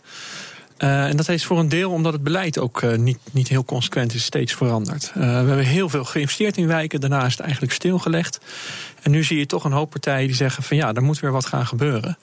Uh, 0.84 1.06
en 1.06 1.16
dat 1.16 1.28
is 1.28 1.44
voor 1.44 1.58
een 1.58 1.68
deel 1.68 1.90
omdat 1.90 2.12
het 2.12 2.22
beleid 2.22 2.58
ook 2.58 2.82
uh, 2.82 2.96
niet, 2.96 3.18
niet 3.30 3.48
heel 3.48 3.64
consequent 3.64 4.14
is, 4.14 4.24
steeds 4.24 4.54
veranderd. 4.54 5.12
Uh, 5.16 5.22
we 5.22 5.28
hebben 5.28 5.58
heel 5.58 5.88
veel 5.88 6.04
geïnvesteerd 6.04 6.56
in 6.56 6.66
wijken, 6.66 7.00
daarna 7.00 7.24
is 7.24 7.32
het 7.32 7.40
eigenlijk 7.40 7.72
stilgelegd. 7.72 8.40
En 9.02 9.10
nu 9.10 9.24
zie 9.24 9.38
je 9.38 9.46
toch 9.46 9.64
een 9.64 9.72
hoop 9.72 9.90
partijen 9.90 10.26
die 10.26 10.36
zeggen 10.36 10.62
van 10.62 10.76
ja, 10.76 10.94
er 10.94 11.02
moet 11.02 11.20
weer 11.20 11.32
wat 11.32 11.46
gaan 11.46 11.66
gebeuren. 11.66 12.18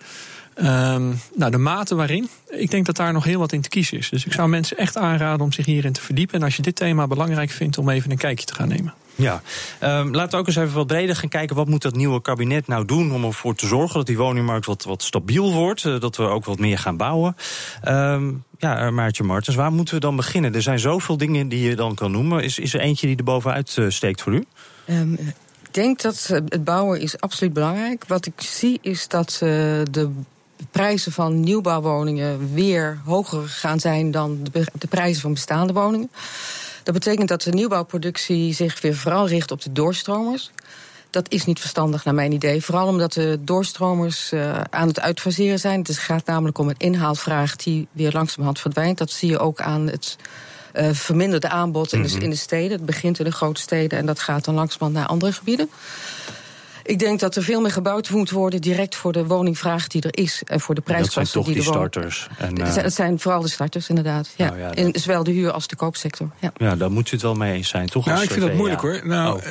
Um, 0.63 1.20
nou, 1.36 1.51
de 1.51 1.58
mate 1.58 1.96
waarin, 1.96 2.30
ik 2.50 2.72
denk 2.72 2.86
dat 2.86 2.96
daar 2.96 3.13
nog 3.13 3.24
heel 3.24 3.39
wat 3.39 3.51
in 3.51 3.62
te 3.62 3.70
kiezen 3.70 3.98
is. 3.98 4.10
Dus 4.10 4.25
ik 4.25 4.34
zou 4.34 4.50
mensen 4.50 4.77
echt 4.77 4.98
aanraden 4.98 5.46
om 5.46 5.51
zich 5.51 5.65
hierin 5.65 5.94
te 5.94 6.01
verdiepen. 6.01 6.36
En 6.36 6.44
als 6.44 6.56
je 6.56 6.62
dit 6.62 6.75
thema 6.75 7.08
belangrijk 7.08 7.51
vindt, 7.51 7.77
om 7.77 7.89
even 7.89 8.12
een 8.12 8.18
kijkje 8.18 8.46
te 8.46 8.53
gaan 8.53 8.68
nemen. 8.68 8.94
Ja, 9.15 9.41
um, 9.84 10.13
laten 10.13 10.32
we 10.32 10.38
ook 10.38 10.48
eens 10.48 10.56
even 10.56 10.74
wat 10.74 10.88
breder 10.88 11.15
gaan 11.15 11.30
kijken. 11.30 11.56
Wat 11.56 11.68
moet 11.68 11.82
dat 11.82 11.96
nieuwe 11.96 12.22
kabinet 12.22 12.68
nou 12.68 12.86
doen 12.86 13.13
om 13.13 13.24
ervoor 13.24 13.56
te 13.56 13.68
zorgen 13.68 13.96
dat 13.96 14.06
die 14.06 14.18
woningmarkt 14.18 14.65
wat, 14.65 14.84
wat 14.84 15.03
stabiel 15.03 15.53
wordt? 15.53 15.84
Uh, 15.84 16.00
dat 16.00 16.18
we 16.18 16.24
ook 16.24 16.46
wat 16.46 16.60
meer 16.60 16.77
gaan 16.77 16.98
bouwen. 16.98 17.36
Um, 17.88 18.44
ja, 18.58 18.91
Maartje 18.91 19.24
Martens, 19.24 19.56
waar 19.56 19.72
moeten 19.72 19.94
we 19.94 20.00
dan 20.00 20.15
beginnen? 20.15 20.56
Er 20.56 20.62
zijn 20.62 20.80
zoveel 20.80 21.18
dingen 21.18 21.48
die 21.48 21.70
je 21.70 21.75
dan 21.75 21.96
kan 21.96 22.12
noemen. 22.12 22.44
Is, 22.44 22.60
is 22.60 22.74
er 22.74 22.80
eentje 22.80 23.08
die 23.08 23.18
er 23.18 23.24
bovenuit 23.24 23.75
uh, 23.80 23.89
steekt 23.89 24.22
voor 24.22 24.34
u? 24.34 24.44
Um, 24.89 25.13
ik 25.68 25.74
denk 25.74 26.01
dat 26.01 26.27
het 26.27 26.63
bouwen 26.63 27.01
is 27.01 27.20
absoluut 27.20 27.53
belangrijk. 27.53 28.06
Wat 28.08 28.25
ik 28.25 28.41
zie 28.41 28.80
is 28.82 29.08
dat 29.08 29.39
uh, 29.44 29.50
de 29.91 30.10
prijzen 30.72 31.12
van 31.12 31.39
nieuwbouwwoningen 31.39 32.53
weer 32.53 33.00
hoger 33.06 33.48
gaan 33.48 33.80
zijn 33.80 34.12
dan 34.12 34.39
de, 34.51 34.65
de 34.74 34.88
prijzen 34.88 35.22
van 35.22 35.34
bestaande 35.34 35.74
woningen. 35.74 36.12
Dat 36.84 36.94
betekent 36.94 37.27
dat 37.27 37.41
de 37.41 37.51
nieuwbouwproductie 37.51 38.53
zich 38.53 38.82
weer 38.82 38.96
vooral 38.96 39.27
richt 39.27 39.51
op 39.51 39.62
de 39.62 39.72
doorstromers. 39.72 40.51
Dat 41.10 41.32
is 41.32 41.46
niet 41.46 41.60
verstandig 41.60 42.06
naar 42.06 42.13
mijn 42.13 42.32
idee. 42.32 42.63
Vooral 42.63 42.88
omdat 42.88 43.13
de 43.13 43.39
doorstromers 43.41 44.32
uh, 44.32 44.62
aan 44.70 44.88
het 44.88 45.00
uitfaseren 45.00 45.60
zijn. 45.60 45.80
Het 45.80 45.98
gaat 45.98 46.25
namelijk 46.25 46.58
om 46.58 46.70
een 46.70 46.75
inhaalvraag 46.77 47.56
die 47.56 47.88
weer 47.91 48.12
langzamerhand 48.12 48.60
verdwijnt. 48.60 48.98
Dat 48.98 49.12
zie 49.12 49.30
je 49.30 49.39
ook 49.39 49.62
aan 49.62 49.88
het 49.88 50.18
uh, 50.75 50.89
verminderde 50.91 51.50
aanbod 51.50 51.94
in 51.94 52.03
de, 52.03 52.20
in 52.20 52.30
de 52.30 52.36
steden. 52.36 52.72
Het 52.72 52.86
begint 52.86 53.20
in 53.20 53.25
de 53.25 53.32
grote 53.32 53.62
steden 53.62 54.00
en 54.00 54.06
dat 54.06 54.20
gaat 54.20 54.46
dan 54.46 54.56
langzamerhand 54.56 54.94
naar 55.00 55.08
andere 55.08 55.34
gebieden. 55.34 55.70
Ik 56.84 57.00
denk 57.00 57.20
dat 57.20 57.36
er 57.36 57.44
veel 57.44 57.62
meer 57.62 57.72
gebouwd 57.72 58.10
moet 58.10 58.30
worden 58.30 58.62
direct 58.62 58.96
voor 58.96 59.12
de 59.12 59.26
woningvraag 59.26 59.88
die 59.88 60.02
er 60.02 60.18
is 60.24 60.42
en 60.46 60.60
voor 60.60 60.76
de 60.76 60.82
prijskosten 60.82 61.44
die, 61.44 61.54
die 61.54 61.62
er 61.62 61.68
starters. 61.68 62.28
En, 62.38 62.60
uh... 62.60 62.76
Het 62.76 62.94
zijn 62.94 63.20
vooral 63.20 63.42
de 63.42 63.48
starters, 63.48 63.90
inderdaad. 63.90 64.30
Ja. 64.36 64.46
Nou 64.46 64.60
ja, 64.60 64.76
in 64.76 64.94
zowel 65.00 65.24
de 65.24 65.32
huur 65.32 65.52
als 65.52 65.68
de 65.68 65.76
koopsector. 65.76 66.30
Ja, 66.40 66.52
ja 66.58 66.76
daar 66.76 66.92
moet 66.92 67.08
u 67.08 67.12
het 67.12 67.22
wel 67.22 67.34
mee 67.34 67.54
eens 67.54 67.70
zijn, 67.70 67.88
toch? 67.88 68.06
Nou, 68.06 68.24
ik 68.24 68.30
vind 68.30 68.42
dat 68.42 68.54
moeilijk 68.54 68.82
hoor. 68.82 69.02
Nou, 69.04 69.42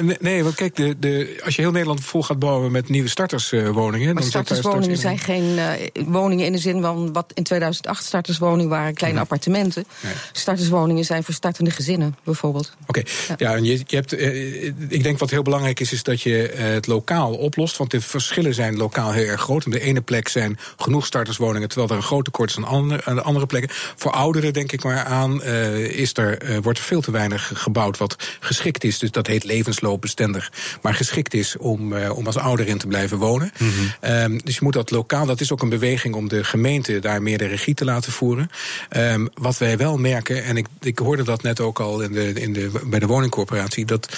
oh. 0.00 0.10
Nee, 0.20 0.42
want 0.42 0.54
kijk, 0.54 0.76
de, 0.76 0.98
de, 0.98 1.40
als 1.44 1.56
je 1.56 1.62
heel 1.62 1.70
Nederland 1.70 2.04
vol 2.04 2.22
gaat 2.22 2.38
bouwen 2.38 2.72
met 2.72 2.88
nieuwe 2.88 3.08
starterswoningen. 3.08 4.14
Maar 4.14 4.22
starterswoningen 4.22 4.96
zijn 4.96 5.18
geen 5.18 5.44
uh, 5.44 5.70
woningen 6.06 6.46
in 6.46 6.52
de 6.52 6.58
zin 6.58 6.80
van 6.80 7.12
wat 7.12 7.32
in 7.34 7.42
2008 7.42 8.04
starterswoningen 8.04 8.68
waren, 8.68 8.94
kleine 8.94 9.18
nee. 9.18 9.28
appartementen. 9.28 9.84
Nee. 10.00 10.12
Starterswoningen 10.32 11.04
zijn 11.04 11.24
voor 11.24 11.34
startende 11.34 11.70
gezinnen, 11.70 12.16
bijvoorbeeld. 12.24 12.76
Oké, 12.86 12.98
okay. 12.98 13.12
ja. 13.28 13.34
ja, 13.38 13.56
en 13.56 13.64
je, 13.64 13.82
je 13.86 13.96
hebt, 13.96 14.14
uh, 14.14 14.64
ik 14.88 15.02
denk 15.02 15.18
wat 15.18 15.30
heel 15.30 15.42
belangrijk 15.42 15.80
is, 15.80 15.92
is 15.92 16.02
dat 16.02 16.22
je 16.22 16.77
het 16.78 16.86
lokaal 16.86 17.34
oplost. 17.34 17.76
Want 17.76 17.90
de 17.90 18.00
verschillen 18.00 18.54
zijn 18.54 18.76
lokaal 18.76 19.12
heel 19.12 19.26
erg 19.26 19.40
groot. 19.40 19.66
Op 19.66 19.72
de 19.72 19.80
ene 19.80 20.00
plek 20.00 20.28
zijn 20.28 20.58
genoeg 20.76 21.06
starterswoningen, 21.06 21.68
terwijl 21.68 21.90
er 21.90 21.96
een 21.96 22.02
groot 22.02 22.24
tekort 22.24 22.50
is 22.50 22.56
aan, 22.56 22.64
andere, 22.64 23.04
aan 23.04 23.14
de 23.14 23.22
andere 23.22 23.46
plekken. 23.46 23.70
Voor 23.96 24.12
ouderen 24.12 24.52
denk 24.52 24.72
ik 24.72 24.84
maar 24.84 25.04
aan, 25.04 25.40
uh, 25.44 25.78
is 25.78 26.16
er, 26.16 26.50
uh, 26.50 26.58
wordt 26.62 26.78
er 26.78 26.84
veel 26.84 27.00
te 27.00 27.10
weinig 27.10 27.52
gebouwd 27.54 27.98
wat 27.98 28.16
geschikt 28.40 28.84
is. 28.84 28.98
Dus 28.98 29.10
dat 29.10 29.26
heet 29.26 29.44
levensloopbestendig. 29.44 30.52
Maar 30.82 30.94
geschikt 30.94 31.34
is 31.34 31.56
om, 31.56 31.92
uh, 31.92 32.16
om 32.16 32.26
als 32.26 32.36
ouder 32.36 32.68
in 32.68 32.78
te 32.78 32.86
blijven 32.86 33.18
wonen. 33.18 33.52
Mm 33.58 33.70
-hmm. 33.70 34.10
um, 34.10 34.40
dus 34.44 34.54
je 34.54 34.60
moet 34.62 34.72
dat 34.72 34.90
lokaal, 34.90 35.26
dat 35.26 35.40
is 35.40 35.52
ook 35.52 35.62
een 35.62 35.68
beweging 35.68 36.14
om 36.14 36.28
de 36.28 36.44
gemeente 36.44 36.98
daar 36.98 37.22
meer 37.22 37.38
de 37.38 37.46
regie 37.46 37.74
te 37.74 37.84
laten 37.84 38.12
voeren. 38.12 38.50
Um, 38.96 39.28
wat 39.34 39.58
wij 39.58 39.76
wel 39.76 39.96
merken, 39.96 40.44
en 40.44 40.56
ik, 40.56 40.66
ik 40.80 40.98
hoorde 40.98 41.22
dat 41.22 41.42
net 41.42 41.60
ook 41.60 41.80
al 41.80 42.00
in 42.00 42.12
de, 42.12 42.32
in 42.32 42.52
de, 42.52 42.70
bij 42.84 42.98
de 42.98 43.06
woningcorporatie, 43.06 43.84
dat 43.84 44.08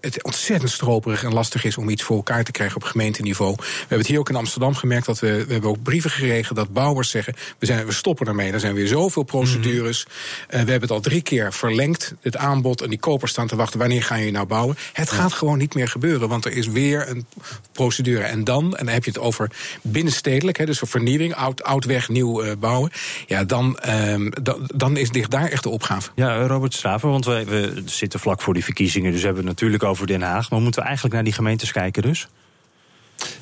het 0.00 0.22
ontzettend 0.22 0.70
stroperig 0.70 1.24
en 1.24 1.32
lastig 1.32 1.61
is 1.64 1.76
om 1.76 1.88
iets 1.88 2.02
voor 2.02 2.16
elkaar 2.16 2.44
te 2.44 2.50
krijgen 2.50 2.76
op 2.76 2.84
gemeenteniveau. 2.84 3.54
We 3.56 3.64
hebben 3.78 3.98
het 3.98 4.06
hier 4.06 4.18
ook 4.18 4.28
in 4.28 4.36
Amsterdam 4.36 4.74
gemerkt 4.74 5.06
dat 5.06 5.18
we, 5.18 5.44
we 5.46 5.52
hebben 5.52 5.70
ook 5.70 5.82
brieven 5.82 6.10
gekregen 6.10 6.54
dat 6.54 6.72
bouwers 6.72 7.10
zeggen: 7.10 7.34
we, 7.58 7.66
zijn, 7.66 7.86
we 7.86 7.92
stoppen 7.92 8.26
ermee. 8.26 8.52
Er 8.52 8.60
zijn 8.60 8.74
weer 8.74 8.88
zoveel 8.88 9.22
procedures. 9.22 10.04
Mm 10.04 10.12
-hmm. 10.12 10.58
uh, 10.58 10.64
we 10.64 10.70
hebben 10.70 10.88
het 10.88 10.90
al 10.90 11.00
drie 11.00 11.22
keer 11.22 11.52
verlengd, 11.52 12.14
het 12.20 12.36
aanbod, 12.36 12.82
en 12.82 12.90
die 12.90 12.98
kopers 12.98 13.30
staan 13.30 13.46
te 13.46 13.56
wachten: 13.56 13.78
wanneer 13.78 14.02
ga 14.02 14.14
je 14.14 14.30
nou 14.30 14.46
bouwen? 14.46 14.76
Het 14.92 15.10
ja. 15.10 15.16
gaat 15.16 15.32
gewoon 15.32 15.58
niet 15.58 15.74
meer 15.74 15.88
gebeuren, 15.88 16.28
want 16.28 16.44
er 16.44 16.52
is 16.52 16.66
weer 16.66 17.08
een 17.08 17.26
procedure. 17.72 18.22
En 18.22 18.44
dan, 18.44 18.76
en 18.76 18.84
dan 18.84 18.94
heb 18.94 19.04
je 19.04 19.10
het 19.10 19.20
over 19.20 19.50
binnenstedelijk, 19.82 20.58
hè, 20.58 20.66
dus 20.66 20.78
voor 20.78 20.88
vernieuwing, 20.88 21.34
oud, 21.34 21.62
oud 21.62 21.84
weg, 21.84 22.08
nieuw 22.08 22.44
uh, 22.44 22.52
bouwen. 22.58 22.90
Ja, 23.26 23.44
dan, 23.44 23.78
um, 23.88 24.32
dan, 24.42 24.70
dan 24.74 24.96
is 24.96 25.12
ligt 25.12 25.30
daar 25.30 25.48
echt 25.48 25.62
de 25.62 25.68
opgave. 25.68 26.10
Ja, 26.14 26.46
Robert 26.46 26.74
Staver, 26.74 27.08
want 27.10 27.24
we, 27.24 27.44
we 27.44 27.82
zitten 27.84 28.20
vlak 28.20 28.42
voor 28.42 28.54
die 28.54 28.64
verkiezingen, 28.64 29.10
dus 29.10 29.20
we 29.20 29.26
hebben 29.26 29.46
het 29.46 29.52
natuurlijk 29.52 29.82
over 29.82 30.06
Den 30.06 30.22
Haag. 30.22 30.50
Maar 30.50 30.60
moeten 30.60 30.80
we 30.80 30.86
eigenlijk 30.86 31.14
naar 31.14 31.24
die 31.24 31.32
gemeentes 31.52 31.72
kijken 31.72 32.02
dus? 32.02 32.28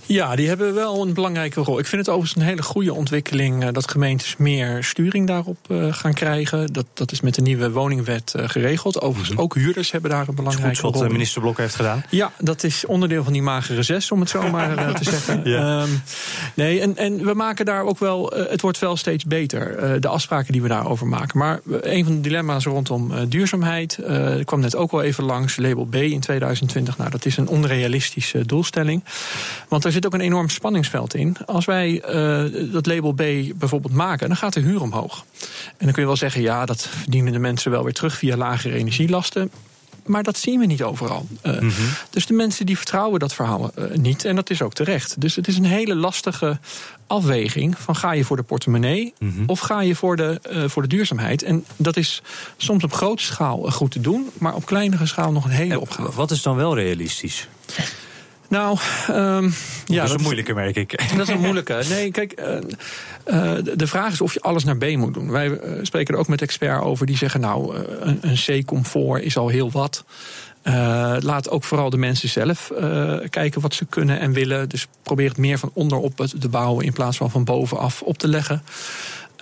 Ja, 0.06 0.36
die 0.36 0.48
hebben 0.48 0.74
wel 0.74 1.02
een 1.02 1.14
belangrijke 1.14 1.60
rol. 1.60 1.78
Ik 1.78 1.86
vind 1.86 2.06
het 2.06 2.14
overigens 2.14 2.42
een 2.42 2.48
hele 2.48 2.62
goede 2.62 2.94
ontwikkeling 2.94 3.64
uh, 3.64 3.68
dat 3.72 3.90
gemeentes 3.90 4.36
meer 4.36 4.84
sturing 4.84 5.26
daarop 5.26 5.58
uh, 5.68 5.92
gaan 5.92 6.14
krijgen. 6.14 6.72
Dat, 6.72 6.86
dat 6.94 7.12
is 7.12 7.20
met 7.20 7.34
de 7.34 7.42
nieuwe 7.42 7.70
woningwet 7.70 8.34
uh, 8.36 8.48
geregeld. 8.48 9.00
Overigens, 9.00 9.28
-hmm. 9.28 9.38
ook 9.38 9.54
huurders 9.54 9.90
hebben 9.90 10.10
daar 10.10 10.28
een 10.28 10.34
belangrijke 10.34 10.80
rol. 10.80 10.90
Dat 10.90 11.00
is 11.00 11.06
wat 11.06 11.12
minister 11.12 11.40
Blok 11.40 11.58
heeft 11.58 11.74
gedaan. 11.74 12.04
Ja, 12.10 12.32
dat 12.38 12.64
is 12.64 12.86
onderdeel 12.86 13.24
van 13.24 13.32
die 13.32 13.42
magere 13.42 13.82
zes, 13.82 14.10
om 14.10 14.20
het 14.20 14.28
zo 14.28 14.50
maar 14.50 14.94
te 14.94 15.04
zeggen. 15.10 15.40
Ja. 15.44 15.82
Um, 15.82 16.02
nee, 16.54 16.80
en, 16.80 16.96
en 16.96 17.24
we 17.24 17.34
maken 17.34 17.64
daar 17.64 17.82
ook 17.82 17.98
wel, 17.98 18.32
het 18.34 18.60
wordt 18.60 18.78
wel 18.78 18.96
steeds 18.96 19.24
beter, 19.24 20.00
de 20.00 20.08
afspraken 20.08 20.52
die 20.52 20.62
we 20.62 20.68
daarover 20.68 21.06
maken. 21.06 21.38
Maar 21.38 21.60
een 21.80 22.04
van 22.04 22.14
de 22.14 22.20
dilemma's 22.20 22.64
rondom 22.64 23.28
duurzaamheid, 23.28 23.98
kwam 24.44 24.60
net 24.60 24.76
ook 24.76 24.92
al 24.92 25.02
even 25.02 25.24
langs, 25.24 25.56
label 25.56 25.84
B 25.84 25.94
in 25.94 26.20
2020. 26.20 26.98
Nou, 26.98 27.10
dat 27.10 27.26
is 27.26 27.36
een 27.36 27.48
onrealistische 27.48 28.46
doelstelling. 28.46 29.04
Want 29.68 29.79
er 29.84 29.92
zit 29.92 30.06
ook 30.06 30.14
een 30.14 30.20
enorm 30.20 30.48
spanningsveld 30.48 31.14
in. 31.14 31.36
Als 31.46 31.64
wij 31.64 32.02
uh, 32.14 32.72
dat 32.72 32.86
label 32.86 33.12
B 33.12 33.22
bijvoorbeeld 33.58 33.94
maken, 33.94 34.28
dan 34.28 34.36
gaat 34.36 34.52
de 34.52 34.60
huur 34.60 34.80
omhoog. 34.80 35.24
En 35.66 35.84
dan 35.84 35.92
kun 35.92 36.02
je 36.02 36.08
wel 36.08 36.16
zeggen, 36.16 36.42
ja, 36.42 36.66
dat 36.66 36.88
verdienen 36.88 37.32
de 37.32 37.38
mensen 37.38 37.70
wel 37.70 37.84
weer 37.84 37.92
terug 37.92 38.14
via 38.14 38.36
lagere 38.36 38.74
energielasten. 38.74 39.50
Maar 40.06 40.22
dat 40.22 40.38
zien 40.38 40.58
we 40.58 40.66
niet 40.66 40.82
overal. 40.82 41.26
Uh, 41.42 41.52
mm 41.52 41.58
-hmm. 41.58 41.88
Dus 42.10 42.26
de 42.26 42.34
mensen 42.34 42.66
die 42.66 42.76
vertrouwen 42.76 43.20
dat 43.20 43.34
verhaal 43.34 43.70
uh, 43.78 43.84
niet. 43.94 44.24
En 44.24 44.36
dat 44.36 44.50
is 44.50 44.62
ook 44.62 44.72
terecht. 44.72 45.20
Dus 45.20 45.36
het 45.36 45.48
is 45.48 45.56
een 45.56 45.64
hele 45.64 45.94
lastige 45.94 46.58
afweging 47.06 47.78
van 47.78 47.96
ga 47.96 48.12
je 48.12 48.24
voor 48.24 48.36
de 48.36 48.42
portemonnee 48.42 49.14
mm 49.18 49.32
-hmm. 49.34 49.44
of 49.46 49.60
ga 49.60 49.80
je 49.80 49.94
voor 49.94 50.16
de, 50.16 50.40
uh, 50.52 50.64
voor 50.68 50.82
de 50.82 50.88
duurzaamheid. 50.88 51.42
En 51.42 51.64
dat 51.76 51.96
is 51.96 52.22
soms 52.56 52.84
op 52.84 52.92
grote 52.92 53.22
schaal 53.22 53.58
goed 53.58 53.90
te 53.90 54.00
doen, 54.00 54.30
maar 54.38 54.54
op 54.54 54.66
kleinere 54.66 55.06
schaal 55.06 55.32
nog 55.32 55.44
een 55.44 55.50
hele 55.50 55.80
opgave. 55.80 56.12
Wat 56.12 56.30
is 56.30 56.42
dan 56.42 56.56
wel 56.56 56.74
realistisch? 56.74 57.48
Nou, 58.50 58.78
um, 59.10 59.54
ja. 59.86 60.00
Dat 60.00 60.08
is 60.08 60.14
een 60.14 60.22
moeilijke, 60.22 60.54
merk 60.54 60.76
ik. 60.76 60.90
Dat 61.16 61.28
is 61.28 61.34
een 61.34 61.40
moeilijke. 61.40 61.82
Nee, 61.88 62.10
kijk, 62.10 62.40
uh, 62.40 62.46
uh, 63.26 63.52
de 63.76 63.86
vraag 63.86 64.12
is 64.12 64.20
of 64.20 64.34
je 64.34 64.40
alles 64.40 64.64
naar 64.64 64.76
B 64.76 64.96
moet 64.96 65.14
doen. 65.14 65.30
Wij 65.30 65.48
uh, 65.48 65.78
spreken 65.82 66.14
er 66.14 66.20
ook 66.20 66.28
met 66.28 66.42
experts 66.42 66.84
over 66.84 67.06
die 67.06 67.16
zeggen: 67.16 67.40
Nou, 67.40 67.76
een, 68.00 68.18
een 68.20 68.62
C-comfort 68.62 69.22
is 69.22 69.36
al 69.36 69.48
heel 69.48 69.70
wat. 69.70 70.04
laat 71.20 71.50
ook 71.50 71.64
vooral 71.64 71.90
de 71.90 71.96
mensen 71.96 72.28
zelf 72.28 72.72
kijken 73.30 73.60
wat 73.60 73.74
ze 73.74 73.84
kunnen 73.84 74.20
en 74.20 74.32
willen. 74.32 74.68
Dus 74.68 74.86
probeer 75.02 75.28
het 75.28 75.38
meer 75.38 75.58
van 75.58 75.70
onderop 75.72 76.26
te 76.40 76.48
bouwen 76.48 76.84
in 76.84 76.92
plaats 76.92 77.16
van 77.16 77.30
van 77.30 77.44
bovenaf 77.44 78.02
op 78.02 78.18
te 78.18 78.28
leggen. 78.28 78.62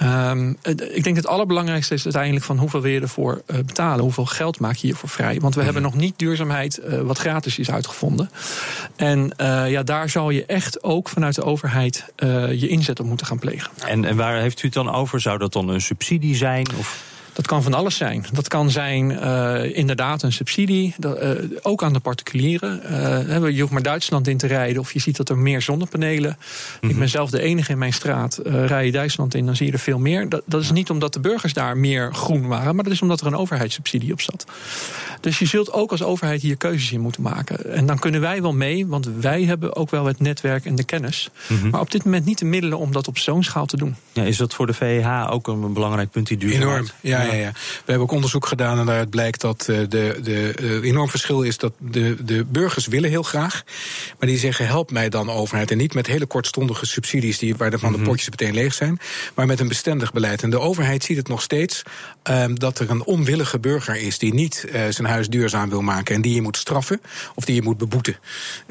Um, 0.02 0.56
ik 0.92 1.04
denk 1.04 1.16
het 1.16 1.26
allerbelangrijkste 1.26 1.94
is 1.94 2.04
uiteindelijk 2.04 2.44
van 2.44 2.58
hoeveel 2.58 2.80
wil 2.80 2.90
je 2.90 3.00
ervoor 3.00 3.42
uh, 3.46 3.56
betalen? 3.56 4.02
Hoeveel 4.02 4.26
geld 4.26 4.60
maak 4.60 4.74
je 4.74 4.86
hiervoor 4.86 5.08
vrij? 5.08 5.40
Want 5.40 5.54
we 5.54 5.62
hebben 5.62 5.82
nog 5.82 5.94
niet 5.94 6.18
duurzaamheid 6.18 6.80
uh, 6.84 7.00
wat 7.00 7.18
gratis 7.18 7.58
is 7.58 7.70
uitgevonden. 7.70 8.30
En 8.96 9.32
uh, 9.40 9.70
ja, 9.70 9.82
daar 9.82 10.08
zal 10.08 10.30
je 10.30 10.46
echt 10.46 10.82
ook 10.82 11.08
vanuit 11.08 11.34
de 11.34 11.44
overheid 11.44 12.04
je 12.50 12.68
inzet 12.68 13.00
op 13.00 13.06
moeten 13.06 13.26
gaan 13.26 13.38
plegen. 13.38 13.70
En, 13.86 14.04
en 14.04 14.16
waar 14.16 14.40
heeft 14.40 14.62
u 14.62 14.64
het 14.64 14.74
dan 14.74 14.90
over? 14.90 15.20
Zou 15.20 15.38
dat 15.38 15.52
dan 15.52 15.68
een 15.68 15.80
subsidie 15.80 16.36
zijn? 16.36 16.66
Of? 16.78 17.02
Dat 17.38 17.46
kan 17.46 17.62
van 17.62 17.74
alles 17.74 17.96
zijn. 17.96 18.24
Dat 18.32 18.48
kan 18.48 18.70
zijn 18.70 19.10
uh, 19.10 19.76
inderdaad 19.76 20.22
een 20.22 20.32
subsidie, 20.32 20.94
dat, 20.96 21.22
uh, 21.22 21.30
ook 21.62 21.82
aan 21.82 21.92
de 21.92 22.00
particulieren. 22.00 22.80
Uh, 22.90 23.50
je 23.54 23.60
hoeft 23.60 23.72
maar 23.72 23.82
Duitsland 23.82 24.28
in 24.28 24.36
te 24.36 24.46
rijden 24.46 24.80
of 24.80 24.92
je 24.92 24.98
ziet 24.98 25.16
dat 25.16 25.28
er 25.28 25.38
meer 25.38 25.62
zonnepanelen. 25.62 26.36
Mm 26.38 26.78
-hmm. 26.80 26.90
Ik 26.90 26.98
ben 26.98 27.08
zelf 27.08 27.30
de 27.30 27.40
enige 27.40 27.72
in 27.72 27.78
mijn 27.78 27.92
straat. 27.92 28.40
rij 28.44 28.84
je 28.84 28.92
Duitsland 28.92 29.34
in, 29.34 29.46
dan 29.46 29.56
zie 29.56 29.66
je 29.66 29.72
er 29.72 29.78
veel 29.78 29.98
meer. 29.98 30.28
Dat, 30.28 30.42
dat 30.44 30.62
is 30.62 30.70
niet 30.70 30.90
omdat 30.90 31.12
de 31.12 31.20
burgers 31.20 31.52
daar 31.52 31.76
meer 31.76 32.14
groen 32.14 32.46
waren, 32.46 32.74
maar 32.74 32.84
dat 32.84 32.92
is 32.92 33.02
omdat 33.02 33.20
er 33.20 33.26
een 33.26 33.36
overheidssubsidie 33.36 34.12
op 34.12 34.20
zat. 34.20 34.46
Dus 35.20 35.38
je 35.38 35.46
zult 35.46 35.72
ook 35.72 35.90
als 35.90 36.02
overheid 36.02 36.42
hier 36.42 36.56
keuzes 36.56 36.92
in 36.92 37.00
moeten 37.00 37.22
maken. 37.22 37.72
En 37.72 37.86
dan 37.86 37.98
kunnen 37.98 38.20
wij 38.20 38.42
wel 38.42 38.52
mee, 38.52 38.86
want 38.86 39.08
wij 39.20 39.42
hebben 39.42 39.76
ook 39.76 39.90
wel 39.90 40.04
het 40.04 40.20
netwerk 40.20 40.64
en 40.64 40.74
de 40.74 40.84
kennis. 40.84 41.30
Mm 41.46 41.58
-hmm. 41.58 41.70
Maar 41.70 41.80
op 41.80 41.90
dit 41.90 42.04
moment 42.04 42.24
niet 42.24 42.38
de 42.38 42.44
middelen 42.44 42.78
om 42.78 42.92
dat 42.92 43.08
op 43.08 43.18
zo'n 43.18 43.44
schaal 43.44 43.66
te 43.66 43.76
doen. 43.76 43.96
Ja, 44.12 44.22
is 44.22 44.36
dat 44.36 44.54
voor 44.54 44.66
de 44.66 44.74
VEH 44.74 45.30
ook 45.30 45.46
een 45.48 45.72
belangrijk 45.72 46.10
punt 46.10 46.26
die 46.26 46.36
duurzaamheid? 46.36 46.94
Enorm, 47.02 47.26
ja. 47.27 47.27
Ja, 47.32 47.38
ja. 47.38 47.52
We 47.52 47.82
hebben 47.84 48.02
ook 48.02 48.12
onderzoek 48.12 48.46
gedaan 48.46 48.78
en 48.78 48.86
daaruit 48.86 49.10
blijkt 49.10 49.40
dat 49.40 49.66
uh, 49.70 49.78
de, 49.88 50.18
de 50.22 50.54
uh, 50.60 50.88
enorm 50.88 51.08
verschil 51.08 51.42
is 51.42 51.56
dat 51.58 51.72
de, 51.78 52.24
de 52.24 52.44
burgers 52.44 52.86
willen 52.86 53.10
heel 53.10 53.22
graag, 53.22 53.62
maar 54.18 54.28
die 54.28 54.38
zeggen 54.38 54.66
help 54.66 54.90
mij 54.90 55.08
dan 55.08 55.30
overheid. 55.30 55.70
En 55.70 55.76
niet 55.76 55.94
met 55.94 56.06
hele 56.06 56.26
kortstondige 56.26 56.86
subsidies 56.86 57.38
die, 57.38 57.56
waar 57.56 57.70
de 57.70 57.78
van 57.78 57.92
de 57.92 57.98
potjes 57.98 58.30
meteen 58.30 58.54
leeg 58.54 58.74
zijn, 58.74 59.00
maar 59.34 59.46
met 59.46 59.60
een 59.60 59.68
bestendig 59.68 60.12
beleid. 60.12 60.42
En 60.42 60.50
de 60.50 60.60
overheid 60.60 61.04
ziet 61.04 61.16
het 61.16 61.28
nog 61.28 61.42
steeds 61.42 61.82
um, 62.30 62.58
dat 62.58 62.78
er 62.78 62.90
een 62.90 63.04
onwillige 63.04 63.58
burger 63.58 63.96
is 63.96 64.18
die 64.18 64.34
niet 64.34 64.64
uh, 64.66 64.72
zijn 64.88 65.08
huis 65.08 65.28
duurzaam 65.28 65.68
wil 65.68 65.82
maken 65.82 66.14
en 66.14 66.22
die 66.22 66.34
je 66.34 66.42
moet 66.42 66.56
straffen 66.56 67.00
of 67.34 67.44
die 67.44 67.54
je 67.54 67.62
moet 67.62 67.78
beboeten. 67.78 68.16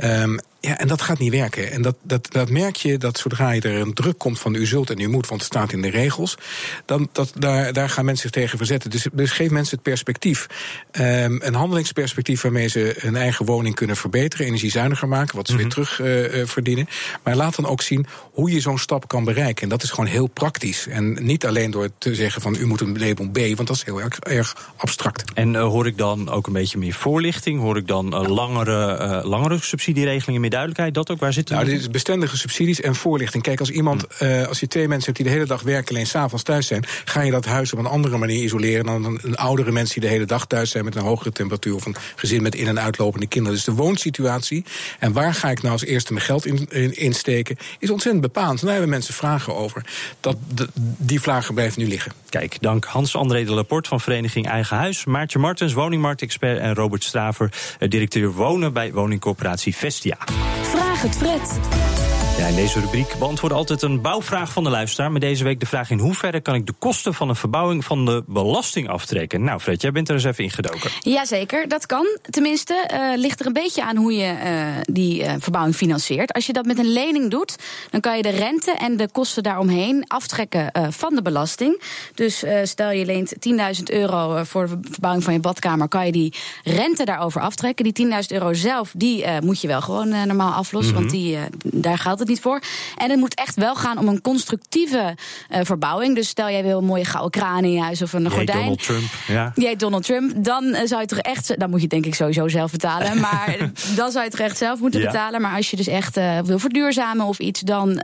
Um, 0.04 0.40
ja, 0.68 0.78
en 0.78 0.88
dat 0.88 1.02
gaat 1.02 1.20
niet 1.20 1.32
werken. 1.32 1.72
En 1.72 1.82
dat, 1.82 1.96
dat, 2.04 2.32
dat 2.32 2.50
merk 2.50 2.76
je 2.76 2.98
dat 2.98 3.18
zodra 3.18 3.52
je 3.52 3.62
er 3.62 3.82
een 3.82 3.94
druk 3.94 4.18
komt 4.18 4.40
van 4.40 4.56
u 4.56 4.66
zult 4.66 4.90
en 4.90 5.00
u 5.00 5.08
moet, 5.08 5.28
want 5.28 5.42
het 5.42 5.54
staat 5.54 5.72
in 5.72 5.82
de 5.82 5.90
regels, 5.90 6.38
dan 6.86 7.10
dat, 7.12 7.32
daar, 7.38 7.74
daar 7.74 7.90
gaan 7.90 8.06
mensen 8.06 8.22
zich 8.22 8.42
tegen 8.42 8.58
verzetten. 8.58 8.90
Dus, 8.90 9.08
dus 9.14 9.32
geef 9.32 9.50
mensen 9.50 9.76
het 9.76 9.84
perspectief. 9.84 10.48
Um, 10.92 11.42
een 11.44 11.54
handelingsperspectief 11.54 12.42
waarmee 12.42 12.68
ze 12.68 12.96
hun 13.00 13.16
eigen 13.16 13.46
woning 13.46 13.76
kunnen 13.76 13.96
verbeteren, 13.96 14.46
energiezuiniger 14.46 15.08
maken, 15.08 15.36
wat 15.36 15.48
ze 15.48 15.54
mm 15.54 15.60
-hmm. 15.60 15.68
weer 15.68 15.86
terug 15.86 16.00
uh, 16.40 16.46
verdienen. 16.46 16.88
Maar 17.24 17.36
laat 17.36 17.56
dan 17.56 17.66
ook 17.66 17.82
zien 17.82 18.06
hoe 18.32 18.52
je 18.52 18.60
zo'n 18.60 18.78
stap 18.78 19.08
kan 19.08 19.24
bereiken. 19.24 19.64
En 19.64 19.70
dat 19.70 19.84
is 19.84 19.90
gewoon 19.90 20.10
heel 20.10 20.28
praktisch. 20.28 20.88
En 20.88 21.18
niet 21.22 21.46
alleen 21.46 21.72
door 21.72 21.90
te 21.98 22.16
zeggen 22.16 22.42
van 22.42 22.56
u 22.60 22.66
moet 22.66 22.82
een 22.82 23.00
label 23.00 23.30
B, 23.30 23.38
want 23.38 23.68
dat 23.68 23.76
is 23.76 23.84
heel 23.84 24.02
erg, 24.02 24.20
erg 24.20 24.72
abstract. 24.76 25.24
En 25.34 25.54
uh, 25.54 25.62
hoor 25.62 25.88
ik 25.88 25.98
dan 25.98 26.30
ook 26.30 26.48
een 26.48 26.54
beetje 26.54 26.78
meer 26.78 26.94
voorlichting? 26.94 27.60
Hoor 27.60 27.78
ik 27.78 27.88
dan 27.88 28.14
uh, 28.14 28.30
langere, 28.30 29.22
langere 29.24 29.58
subsidieregelingen? 29.62 30.42
Meer 30.42 30.50
duidelijkheid, 30.58 30.94
dat 30.94 31.12
ook? 31.12 31.20
Waar 31.20 31.34
zitten 31.34 31.56
nou, 31.56 31.68
dit 31.68 31.80
is 31.80 31.90
bestendige 31.90 32.38
subsidies 32.38 32.82
en 32.82 32.96
voorlichting. 32.96 33.44
Kijk, 33.44 33.60
als 33.60 33.70
iemand, 33.70 34.06
hmm. 34.18 34.28
uh, 34.28 34.48
als 34.48 34.60
je 34.60 34.68
twee 34.68 34.88
mensen 34.88 35.06
hebt 35.06 35.18
die 35.18 35.26
de 35.26 35.32
hele 35.32 35.46
dag 35.46 35.62
werken, 35.62 35.96
alleen 35.96 36.08
s'avonds 36.08 36.44
thuis 36.44 36.68
zijn, 36.68 36.84
ga 37.06 37.22
je 37.22 37.32
dat 37.32 37.46
huis 37.46 37.74
op 37.74 37.80
een 37.80 37.86
andere 37.86 38.18
manier 38.18 38.44
isoleren 38.44 38.86
dan 38.86 39.06
een, 39.06 39.20
een 39.22 39.36
oudere 39.36 39.72
mensen 39.72 40.00
die 40.00 40.10
de 40.10 40.16
hele 40.16 40.26
dag 40.26 40.48
thuis 40.48 40.70
zijn 40.70 40.86
met 40.86 40.96
een 40.96 41.02
hogere 41.02 41.32
temperatuur 41.32 41.76
of 41.76 41.86
een 41.86 41.96
gezin 42.16 42.42
met 42.42 42.56
in- 42.56 42.68
en 42.68 42.80
uitlopende 42.80 43.28
kinderen. 43.28 43.56
Dus 43.56 43.66
de 43.66 43.72
woonsituatie 43.72 44.66
en 45.00 45.14
waar 45.14 45.34
ga 45.34 45.50
ik 45.50 45.62
nou 45.62 45.74
als 45.74 45.86
eerste 45.86 46.14
mijn 46.14 46.26
geld 46.26 46.46
in, 46.46 46.68
in, 46.70 46.98
insteken, 46.98 47.58
is 47.80 47.90
ontzettend 47.90 48.24
bepaald. 48.24 48.62
Daar 48.62 48.72
hebben 48.72 48.90
mensen 48.90 49.14
vragen 49.14 49.56
over. 49.56 49.86
Dat, 50.20 50.38
de, 50.54 50.68
die 50.98 51.22
vragen 51.22 51.54
blijven 51.54 51.82
nu 51.82 51.88
liggen. 51.88 52.12
Kijk, 52.30 52.58
dank 52.62 52.86
Hans-André 52.86 53.44
de 53.44 53.54
Laporte 53.54 53.90
van 53.90 54.00
Vereniging 54.00 54.48
Eigen 54.48 54.78
Huis, 54.78 55.06
Maartje 55.06 55.40
Martens, 55.40 55.74
woningmarktexpert 55.74 56.60
en 56.60 56.74
Robert 56.74 57.04
Straver, 57.04 57.52
directeur 57.80 58.32
wonen 58.32 58.74
bij 58.74 58.94
woningcorporatie 58.94 59.76
Vestia. 59.76 60.18
Vraag 60.62 61.02
het 61.02 61.16
Fred. 61.16 62.17
Ja, 62.38 62.48
in 62.48 62.56
deze 62.56 62.80
rubriek 62.80 63.16
beantwoorden 63.20 63.58
altijd 63.58 63.82
een 63.82 64.02
bouwvraag 64.02 64.52
van 64.52 64.64
de 64.64 64.70
luisteraar. 64.70 65.12
Met 65.12 65.22
deze 65.22 65.44
week 65.44 65.60
de 65.60 65.66
vraag 65.66 65.90
in 65.90 66.00
hoeverre 66.00 66.42
kan 66.42 66.56
ik 66.56 66.66
de 66.66 66.74
kosten 66.80 67.14
van 67.14 67.30
een 67.30 67.36
verbouwing 67.36 67.86
van 67.86 68.06
de 68.06 68.24
belasting 68.28 68.90
aftrekken? 68.90 69.44
Nou 69.44 69.60
Fred, 69.60 69.82
jij 69.82 69.92
bent 69.92 70.10
er 70.10 70.16
eens 70.16 70.24
even 70.24 70.44
ingedoken. 70.44 70.92
Jazeker, 71.00 71.68
dat 71.68 71.86
kan. 71.86 72.18
Tenminste, 72.30 72.90
uh, 72.94 73.18
ligt 73.20 73.40
er 73.40 73.46
een 73.46 73.54
beetje 73.54 73.84
aan 73.84 73.96
hoe 73.96 74.14
je 74.14 74.34
uh, 74.44 74.68
die 74.82 75.24
uh, 75.24 75.34
verbouwing 75.40 75.76
financiert. 75.76 76.34
Als 76.34 76.46
je 76.46 76.54
dat 76.54 76.66
met 76.66 76.80
een 76.80 76.92
lening 76.92 77.32
doet, 77.32 77.56
dan 77.90 78.02
kan 78.02 78.18
je 78.18 78.24
de 78.24 78.30
rente 78.30 78.72
en 78.72 78.98
de 78.98 79.10
kosten 79.12 79.44
daaromheen 79.44 80.04
aftrekken 80.08 80.72
van 80.90 81.16
de 81.16 81.22
belasting. 81.22 81.82
Dus 82.16 82.44
stel 82.64 82.92
je 82.92 83.06
leent 83.06 83.34
10.000 83.78 83.84
euro 83.84 84.44
voor 84.44 84.68
de 84.68 84.78
verbouwing 84.92 85.24
van 85.24 85.34
je 85.34 85.40
badkamer, 85.40 85.88
kan 85.88 86.06
je 86.06 86.12
die 86.12 86.34
rente 86.64 87.06
daarover 87.06 87.42
aftrekken. 87.42 87.94
Die 87.94 88.08
10.000 88.08 88.12
euro 88.28 88.54
zelf, 88.54 88.92
die 88.96 89.26
moet 89.42 89.62
je 89.62 89.68
wel 89.68 89.82
gewoon 89.82 90.10
normaal 90.10 90.54
aflossen, 90.54 90.94
mm 90.94 91.00
-hmm. 91.00 91.10
want 91.10 91.22
die, 91.22 91.38
daar 91.82 91.98
geldt 91.98 92.20
het 92.20 92.27
niet 92.28 92.42
voor. 92.42 92.62
En 92.98 93.10
het 93.10 93.20
moet 93.20 93.36
echt 93.36 93.56
wel 93.56 93.76
gaan 93.76 93.98
om 93.98 94.08
een 94.08 94.22
constructieve 94.22 95.16
uh, 95.50 95.60
verbouwing. 95.64 96.16
Dus 96.16 96.28
stel 96.28 96.50
jij 96.50 96.64
wil 96.64 96.78
een 96.78 96.86
mooie 96.86 97.06
gouden 97.06 97.42
kraan 97.42 97.64
in 97.64 97.72
je 97.72 97.82
huis 97.82 98.02
of 98.02 98.14
een 98.14 98.22
Jij 98.22 98.32
gordijn. 98.32 98.60
Donald 98.60 98.84
Trump, 98.84 99.10
ja. 99.28 99.52
Jij 99.56 99.76
Donald 99.76 100.04
Trump, 100.04 100.34
dan 100.36 100.64
uh, 100.64 100.80
zou 100.84 101.02
je 101.02 101.08
toch 101.08 101.20
echt, 101.20 101.60
dan 101.60 101.70
moet 101.70 101.82
je 101.82 101.88
denk 101.88 102.06
ik 102.06 102.16
sowieso 102.16 102.48
zelf 102.48 102.72
betalen. 102.72 103.20
Maar 103.28 103.58
dan 103.96 104.12
zou 104.12 104.24
je 104.24 104.30
toch 104.30 104.40
echt 104.40 104.58
zelf 104.58 104.80
moeten 104.80 105.00
ja. 105.00 105.06
betalen. 105.06 105.42
Maar 105.42 105.56
als 105.56 105.70
je 105.70 105.76
dus 105.76 105.88
echt 105.88 106.18
uh, 106.18 106.40
wil 106.40 106.60
verduurzamen 106.60 107.26
of 107.26 107.40
iets, 107.40 107.60
dan 107.60 108.02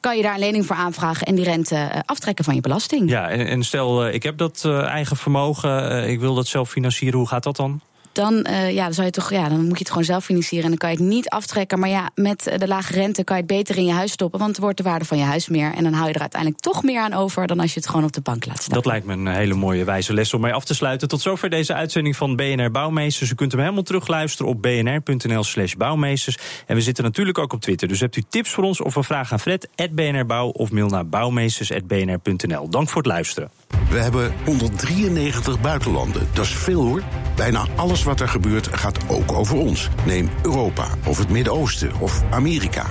kan 0.00 0.16
je 0.16 0.22
daar 0.22 0.34
een 0.34 0.38
lening 0.38 0.66
voor 0.66 0.76
aanvragen 0.76 1.26
en 1.26 1.34
die 1.34 1.44
rente 1.44 2.02
aftrekken 2.06 2.44
van 2.44 2.54
je 2.54 2.60
belasting. 2.60 3.10
Ja, 3.10 3.28
en, 3.28 3.46
en 3.46 3.62
stel 3.62 4.08
ik 4.08 4.22
heb 4.22 4.38
dat 4.38 4.64
eigen 4.64 5.16
vermogen, 5.16 6.08
ik 6.08 6.20
wil 6.20 6.34
dat 6.34 6.46
zelf 6.46 6.70
financieren, 6.70 7.18
hoe 7.18 7.28
gaat 7.28 7.42
dat 7.42 7.56
dan? 7.56 7.80
Dan, 8.14 8.46
uh, 8.50 8.72
ja, 8.72 8.84
dan, 8.84 8.94
zou 8.94 9.06
je 9.06 9.12
toch, 9.12 9.30
ja, 9.30 9.48
dan 9.48 9.60
moet 9.60 9.72
je 9.72 9.78
het 9.78 9.88
gewoon 9.88 10.04
zelf 10.04 10.24
financieren. 10.24 10.64
En 10.64 10.70
dan 10.70 10.78
kan 10.78 10.90
je 10.90 10.96
het 10.96 11.06
niet 11.06 11.28
aftrekken. 11.28 11.78
Maar 11.78 11.88
ja, 11.88 12.10
met 12.14 12.52
de 12.56 12.68
lage 12.68 12.92
rente 12.92 13.24
kan 13.24 13.36
je 13.36 13.42
het 13.42 13.50
beter 13.52 13.76
in 13.76 13.84
je 13.84 13.92
huis 13.92 14.12
stoppen. 14.12 14.40
Want 14.40 14.56
wordt 14.56 14.76
de 14.76 14.82
waarde 14.82 15.04
van 15.04 15.18
je 15.18 15.24
huis 15.24 15.48
meer. 15.48 15.74
En 15.74 15.82
dan 15.82 15.92
hou 15.92 16.08
je 16.08 16.14
er 16.14 16.20
uiteindelijk 16.20 16.60
toch 16.60 16.82
meer 16.82 17.00
aan 17.00 17.12
over 17.12 17.46
dan 17.46 17.60
als 17.60 17.74
je 17.74 17.80
het 17.80 17.88
gewoon 17.88 18.04
op 18.04 18.12
de 18.12 18.20
bank 18.20 18.46
laat 18.46 18.62
staan. 18.62 18.74
Dat 18.74 18.86
lijkt 18.86 19.06
me 19.06 19.12
een 19.12 19.26
hele 19.26 19.54
mooie 19.54 19.84
wijze 19.84 20.12
les 20.12 20.34
om 20.34 20.40
mee 20.40 20.52
af 20.52 20.64
te 20.64 20.74
sluiten. 20.74 21.08
Tot 21.08 21.20
zover 21.20 21.50
deze 21.50 21.74
uitzending 21.74 22.16
van 22.16 22.36
BNR 22.36 22.70
Bouwmeesters. 22.70 23.30
U 23.30 23.34
kunt 23.34 23.52
hem 23.52 23.60
helemaal 23.60 23.82
terugluisteren 23.82 24.52
op 24.52 24.62
bnr.nl 24.62 25.44
slash 25.44 25.74
bouwmeesters. 25.74 26.38
En 26.66 26.74
we 26.74 26.82
zitten 26.82 27.04
natuurlijk 27.04 27.38
ook 27.38 27.52
op 27.52 27.60
Twitter. 27.60 27.88
Dus 27.88 28.00
hebt 28.00 28.16
u 28.16 28.22
tips 28.28 28.50
voor 28.50 28.64
ons 28.64 28.80
of 28.80 28.96
een 28.96 29.04
vraag 29.04 29.32
aan 29.32 29.40
Fred, 29.40 29.68
@bnrbouw 29.94 30.48
of 30.48 30.70
mail 30.70 30.88
naar 30.88 31.06
bouwmeesters.bnr.nl. 31.06 32.68
Dank 32.68 32.88
voor 32.88 33.02
het 33.02 33.10
luisteren. 33.10 33.50
We 33.94 33.98
hebben 33.98 34.32
193 34.44 35.60
buitenlanden. 35.60 36.28
Dat 36.32 36.44
is 36.44 36.54
veel 36.54 36.82
hoor. 36.82 37.02
Bijna 37.36 37.66
alles 37.76 38.02
wat 38.02 38.20
er 38.20 38.28
gebeurt 38.28 38.68
gaat 38.72 38.98
ook 39.08 39.32
over 39.32 39.56
ons. 39.56 39.88
Neem 40.06 40.30
Europa 40.42 40.86
of 41.06 41.18
het 41.18 41.28
Midden-Oosten 41.28 41.92
of 42.00 42.22
Amerika. 42.30 42.86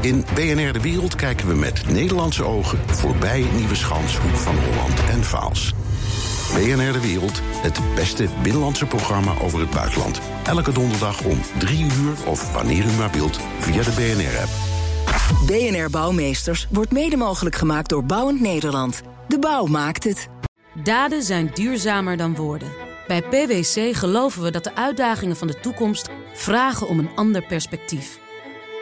In 0.00 0.24
BNR 0.34 0.72
De 0.72 0.80
Wereld 0.80 1.14
kijken 1.14 1.48
we 1.48 1.54
met 1.54 1.88
Nederlandse 1.88 2.44
ogen 2.44 2.78
voorbij 2.86 3.46
Nieuweschans, 3.56 4.16
Hoek 4.18 4.36
van 4.36 4.54
Holland 4.58 5.04
en 5.10 5.24
Vaals. 5.24 5.74
BNR 6.54 6.92
De 6.92 7.00
Wereld, 7.00 7.40
het 7.62 7.80
beste 7.94 8.28
binnenlandse 8.42 8.86
programma 8.86 9.32
over 9.42 9.60
het 9.60 9.70
buitenland. 9.70 10.20
Elke 10.44 10.72
donderdag 10.72 11.24
om 11.24 11.38
3 11.58 11.84
uur 11.84 12.14
of 12.26 12.52
wanneer 12.52 12.84
u 12.84 12.92
maar 12.92 13.10
wilt 13.10 13.40
via 13.60 13.82
de 13.82 13.90
BNR-app. 13.90 14.67
BNR 15.28 15.90
Bouwmeesters 15.90 16.66
wordt 16.70 16.92
mede 16.92 17.16
mogelijk 17.16 17.56
gemaakt 17.56 17.88
door 17.88 18.04
Bouwend 18.04 18.40
Nederland. 18.40 19.02
De 19.28 19.38
bouw 19.38 19.66
maakt 19.66 20.04
het. 20.04 20.28
Daden 20.82 21.22
zijn 21.22 21.50
duurzamer 21.54 22.16
dan 22.16 22.34
woorden. 22.34 22.72
Bij 23.06 23.22
PwC 23.22 23.96
geloven 23.96 24.42
we 24.42 24.50
dat 24.50 24.64
de 24.64 24.74
uitdagingen 24.74 25.36
van 25.36 25.46
de 25.46 25.60
toekomst 25.60 26.08
vragen 26.34 26.88
om 26.88 26.98
een 26.98 27.10
ander 27.14 27.46
perspectief. 27.46 28.18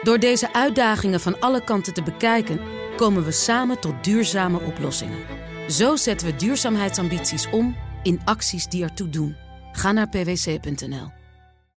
Door 0.01 0.19
deze 0.19 0.53
uitdagingen 0.53 1.19
van 1.19 1.39
alle 1.39 1.63
kanten 1.63 1.93
te 1.93 2.03
bekijken, 2.03 2.59
komen 2.95 3.23
we 3.23 3.31
samen 3.31 3.79
tot 3.79 4.03
duurzame 4.03 4.59
oplossingen. 4.59 5.19
Zo 5.69 5.95
zetten 5.95 6.27
we 6.27 6.35
duurzaamheidsambities 6.35 7.49
om 7.49 7.75
in 8.03 8.21
acties 8.25 8.67
die 8.67 8.83
ertoe 8.83 9.09
doen. 9.09 9.35
Ga 9.71 9.91
naar 9.91 10.09
pwc.nl. 10.09 11.16